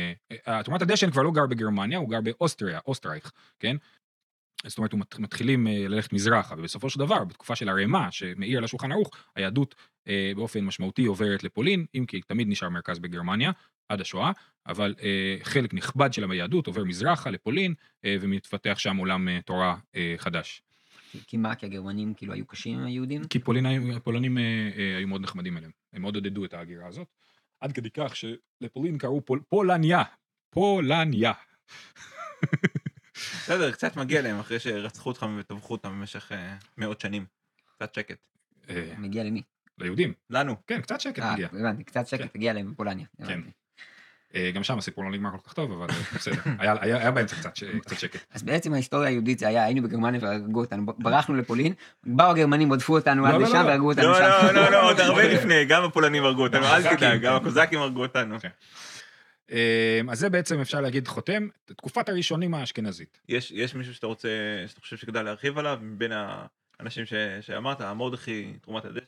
[0.65, 3.77] תרומת הדשן כבר לא גר בגרמניה, הוא גר באוסטריה, אוסטרייך, כן?
[4.67, 9.11] זאת אומרת, מתחילים ללכת מזרחה, ובסופו של דבר, בתקופה של הרמ"א, שמאיר על השולחן ערוך,
[9.37, 9.75] היהדות
[10.37, 13.51] באופן משמעותי עוברת לפולין, אם כי תמיד נשאר מרכז בגרמניה,
[13.93, 14.33] עד השואה,
[14.67, 17.75] אבל אה, חלק נכבד של היהדות עובר מזרחה לפולין,
[18.05, 20.63] אה, ומתפתח שם עולם אה, תורה אה, חדש.
[21.13, 23.25] כי- כי מה, כי הגרמנים כאילו היו קשים עם היהודים?
[23.25, 24.43] כי פולין, הפולנים אה,
[24.77, 27.07] אה, היו מאוד נחמדים אליהם, הם מאוד עודדו את ההגירה הזאת,
[27.61, 30.03] עד כדי כך שלפולין קראו פול, פולניה,
[30.51, 31.33] פולניה.
[33.15, 37.25] בסדר, קצת מגיע להם אחרי שרצחו אותך וטבחו אותם במשך אה, מאות שנים.
[37.77, 38.19] קצת שקט.
[38.69, 39.43] אה, מגיע למי?
[39.79, 40.57] ליהודים, לנו.
[40.67, 41.49] כן, קצת שקט אה, מגיע.
[41.53, 42.05] הבנתי, קצת כן.
[42.19, 43.07] שקט הגיע להם בפולניה.
[43.27, 43.41] כן.
[44.35, 47.11] אה, גם שם הסיפור לא נגמר כל כך טוב, אבל אה, בסדר, היה, היה, היה
[47.11, 48.21] באמצע קצת, ש- קצת שקט.
[48.33, 51.73] אז בעצם ההיסטוריה היהודית זה היה, היינו בגרמניה והרגו אותנו, ברחנו לפולין,
[52.05, 53.67] באו הגרמנים, רדפו אותנו לא, עד לא, לשם לא.
[53.67, 54.47] והרגו אותנו לא, שם.
[54.47, 57.47] לא, לא, לא, עוד הרבה לפני, גם הפולנים הרגו אותנו, אל תדאג, גם כן.
[57.47, 58.41] הקוזקים הרגו אותנו.
[58.41, 58.49] כן.
[59.53, 63.21] אה, אז זה בעצם אפשר להגיד חותם, תקופת הראשונים האשכנזית.
[63.29, 64.29] יש יש מישהו שאתה רוצה,
[64.67, 66.13] שאתה חושב שכדאי להרחיב עליו, מבין
[66.81, 69.05] האנשים ש- שאמרת, מרדכי, תרומת הדשא?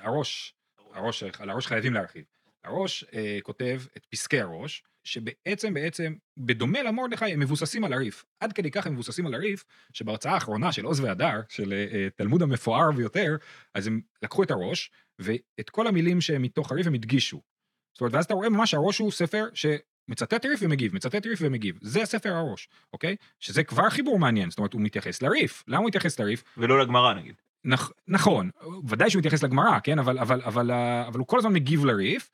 [0.00, 0.54] הראש,
[0.94, 2.22] הראש, על הראש חייבים להרחיב.
[2.64, 8.24] הראש אה, כותב את פסקי הראש, שבעצם בעצם, בדומה למרדכי, הם מבוססים על הריף.
[8.40, 12.08] עד כדי כך הם מבוססים על הריף, שבהרצאה האחרונה של עוז והדר, של אה, אה,
[12.16, 13.36] תלמוד המפואר ביותר,
[13.74, 17.40] אז הם לקחו את הראש, ואת כל המילים שהם מתוך הריף הם הדגישו.
[17.94, 21.78] זאת אומרת, ואז אתה רואה ממש שהראש הוא ספר שמצטט ריף ומגיב, מצטט ריף ומגיב.
[21.82, 23.16] זה ספר הראש, אוקיי?
[23.40, 25.64] שזה כבר חיבור מעניין, זאת אומרת, הוא מתייחס לריף.
[25.68, 26.44] למה הוא מתייחס לריף?
[26.56, 27.34] ולא לגמרא נגיד.
[27.64, 28.50] נכ, נכון,
[28.88, 29.98] ודאי שהוא מתייחס לגמרא, כן?
[29.98, 30.70] אבל, אבל, אבל,
[31.08, 32.30] אבל הוא כל הזמן מגיב לריף,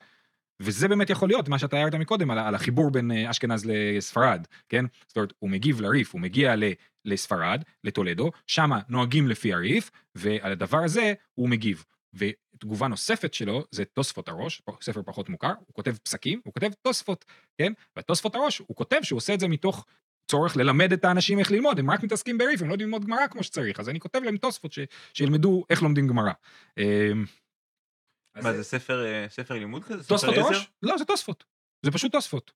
[0.63, 4.47] וזה באמת יכול להיות מה שאתה הערת מקודם על, על החיבור בין אה, אשכנז לספרד,
[4.69, 4.85] כן?
[5.07, 6.63] זאת אומרת, הוא מגיב לריף, הוא מגיע ל,
[7.05, 11.83] לספרד, לטולדו, שמה נוהגים לפי הריף, ועל הדבר הזה הוא מגיב.
[12.13, 17.25] ותגובה נוספת שלו זה תוספות הראש, ספר פחות מוכר, הוא כותב פסקים, הוא כותב תוספות,
[17.57, 17.73] כן?
[17.95, 19.85] והתוספות הראש, הוא כותב שהוא עושה את זה מתוך
[20.27, 23.27] צורך ללמד את האנשים איך ללמוד, הם רק מתעסקים בריף, הם לא יודעים ללמוד גמרא
[23.27, 24.79] כמו שצריך, אז אני כותב להם תוספות ש,
[25.13, 26.31] שילמדו איך לומדים גמרא.
[28.41, 30.03] מה זה ספר אה, ספר לימוד כזה?
[30.07, 30.49] תוספות ספר עזר?
[30.49, 30.69] ראש?
[30.83, 31.43] לא, זה תוספות.
[31.85, 32.51] זה פשוט תוספות.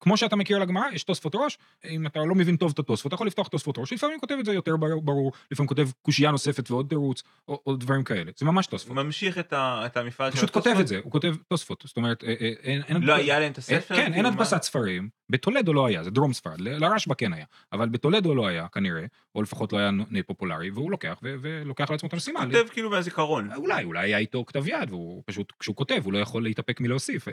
[0.00, 3.14] כמו שאתה מכיר לגמרא, יש תוספות ראש, אם אתה לא מבין טוב את התוספות, אתה
[3.14, 6.86] יכול לפתוח תוספות ראש, לפעמים כותב את זה יותר ברור, לפעמים כותב קושייה נוספת ועוד
[6.88, 8.96] תירוץ, או, או דברים כאלה, זה ממש תוספות.
[8.96, 10.80] ממשיך את ה- את המפעל של פשוט כותב התוספות?
[10.82, 12.82] את זה, הוא כותב תוספות, זאת אומרת, אה, אה, אין...
[12.88, 13.94] אין לא היה להם את הספר?
[13.96, 14.28] כן, אין כאילו?
[14.28, 18.66] הדפסת ספרים, בטולדו לא היה, זה דרום ספרד, לרשב"א כן היה, אבל בטולדו לא היה
[18.72, 19.90] כנראה, או לפחות לא היה
[20.26, 22.40] פופולרי, והוא לוקח, ולוקח לעצמו את המשימה.
[22.46, 23.52] כותב כאילו מהזיכרון.
[23.56, 27.28] אולי, אולי היה איתו כתב יד, והוא פשוט, כשהוא כותב, הוא לא יכול להתאפק מלהוסיף.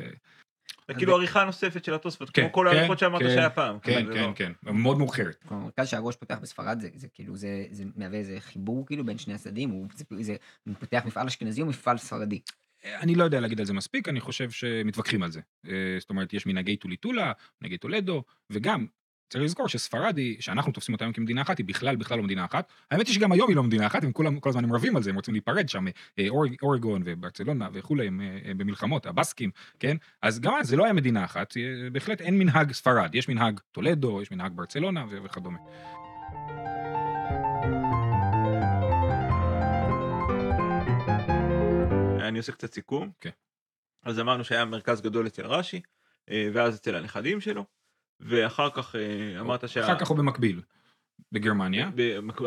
[0.89, 3.49] אה, זה כאילו עריכה נוספת של התוספות, כן, כמו כל כן, העריכות שאמרת כן, שהיה
[3.49, 3.79] פעם.
[3.79, 4.31] כן, כן, לא.
[4.35, 5.43] כן, מאוד מאוחרת.
[5.47, 9.33] כלומר, המרכז שהראש פותח בספרד זה, זה כאילו זה, מהווה איזה חיבור כאילו בין שני
[9.33, 9.87] הצדדים, הוא,
[10.19, 10.35] זה,
[10.79, 12.39] פותח מפעל אשכנזי או מפעל ספרדי.
[12.85, 15.41] אני לא יודע להגיד על זה מספיק, אני חושב שמתווכחים על זה.
[15.67, 18.85] אה, זאת אומרת, יש מנהגי טוליטולה, מנהגי טולדו, וגם,
[19.29, 22.45] צריך לזכור שספרד היא, שאנחנו תופסים אותה היום כמדינה אחת, היא בכלל בכלל לא מדינה
[22.45, 22.71] אחת.
[22.91, 25.03] האמת היא שגם היום היא לא מדינה אחת, הם כולם, כל הזמן הם רבים על
[25.03, 25.85] זה, הם רוצים להיפרד שם,
[26.19, 29.97] אה, אור- אורגון וברצלונה וכולי, הם אה, אה, במלחמות, הבסקים, כן?
[30.21, 31.53] אז גם אז זה לא היה מדינה אחת,
[31.91, 35.57] בהחלט אין מנהג ספרד, יש מנהג טולדו, יש מנהג ברצלונה וכדומה.
[42.21, 43.11] אני עושה קצת סיכום.
[43.19, 43.29] כן.
[44.03, 45.81] אז אמרנו שהיה מרכז גדול אצל רש"י,
[46.53, 47.65] ואז אצל הנכדים שלו,
[48.19, 49.83] ואחר כך אה, אמרת שה...
[49.85, 50.61] אחר כך הוא במקביל,
[51.31, 51.89] בגרמניה.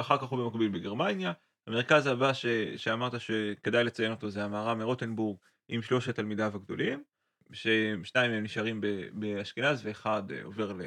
[0.00, 1.32] אחר כך הוא במקביל בגרמניה.
[1.66, 2.46] המרכז הבא ש...
[2.76, 5.36] שאמרת שכדאי לציין אותו זה המהר"ם מרוטנבורג
[5.68, 7.02] עם שלושת תלמידיו הגדולים,
[7.52, 8.86] ששניים מהם נשארים ב...
[9.12, 10.82] באשכנז ואחד אה, עובר ל...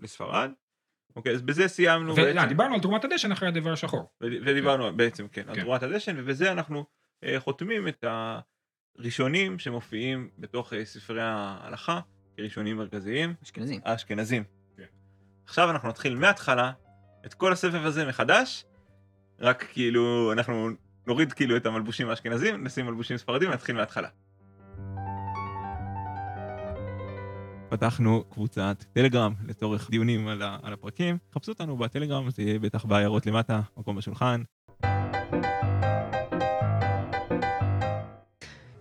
[0.00, 0.50] לספרד.
[1.16, 4.10] אוקיי, אז בזה סיימנו ולא, דיברנו על תרומת הדשן אחרי הדבר השחור.
[4.22, 5.62] ו- ודיברנו בעצם כן על כן.
[5.62, 6.84] תרומת הדשן ובזה אנחנו
[7.24, 8.04] אה, חותמים את
[8.98, 12.00] הראשונים שמופיעים בתוך אה, ספרי ההלכה
[12.38, 13.80] כראשונים מרכזיים אשכנזים.
[13.84, 14.44] האשכנזים.
[14.76, 14.82] כן.
[15.46, 16.72] עכשיו אנחנו נתחיל מההתחלה
[17.26, 18.64] את כל הסבב הזה מחדש
[19.40, 20.68] רק כאילו אנחנו
[21.06, 24.08] נוריד כאילו את המלבושים האשכנזים נשים מלבושים ספרדים ונתחיל מההתחלה.
[27.68, 32.84] פתחנו קבוצת טלגרם לצורך דיונים על, ה- על הפרקים חפשו אותנו בטלגרם זה יהיה בטח
[32.84, 34.42] בעיירות למטה מקום בשולחן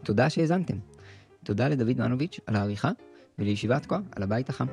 [0.03, 0.77] תודה שהאזנתם.
[1.43, 2.89] תודה לדוד מנוביץ' על העריכה,
[3.39, 4.65] ולישיבת כה על הבית החם.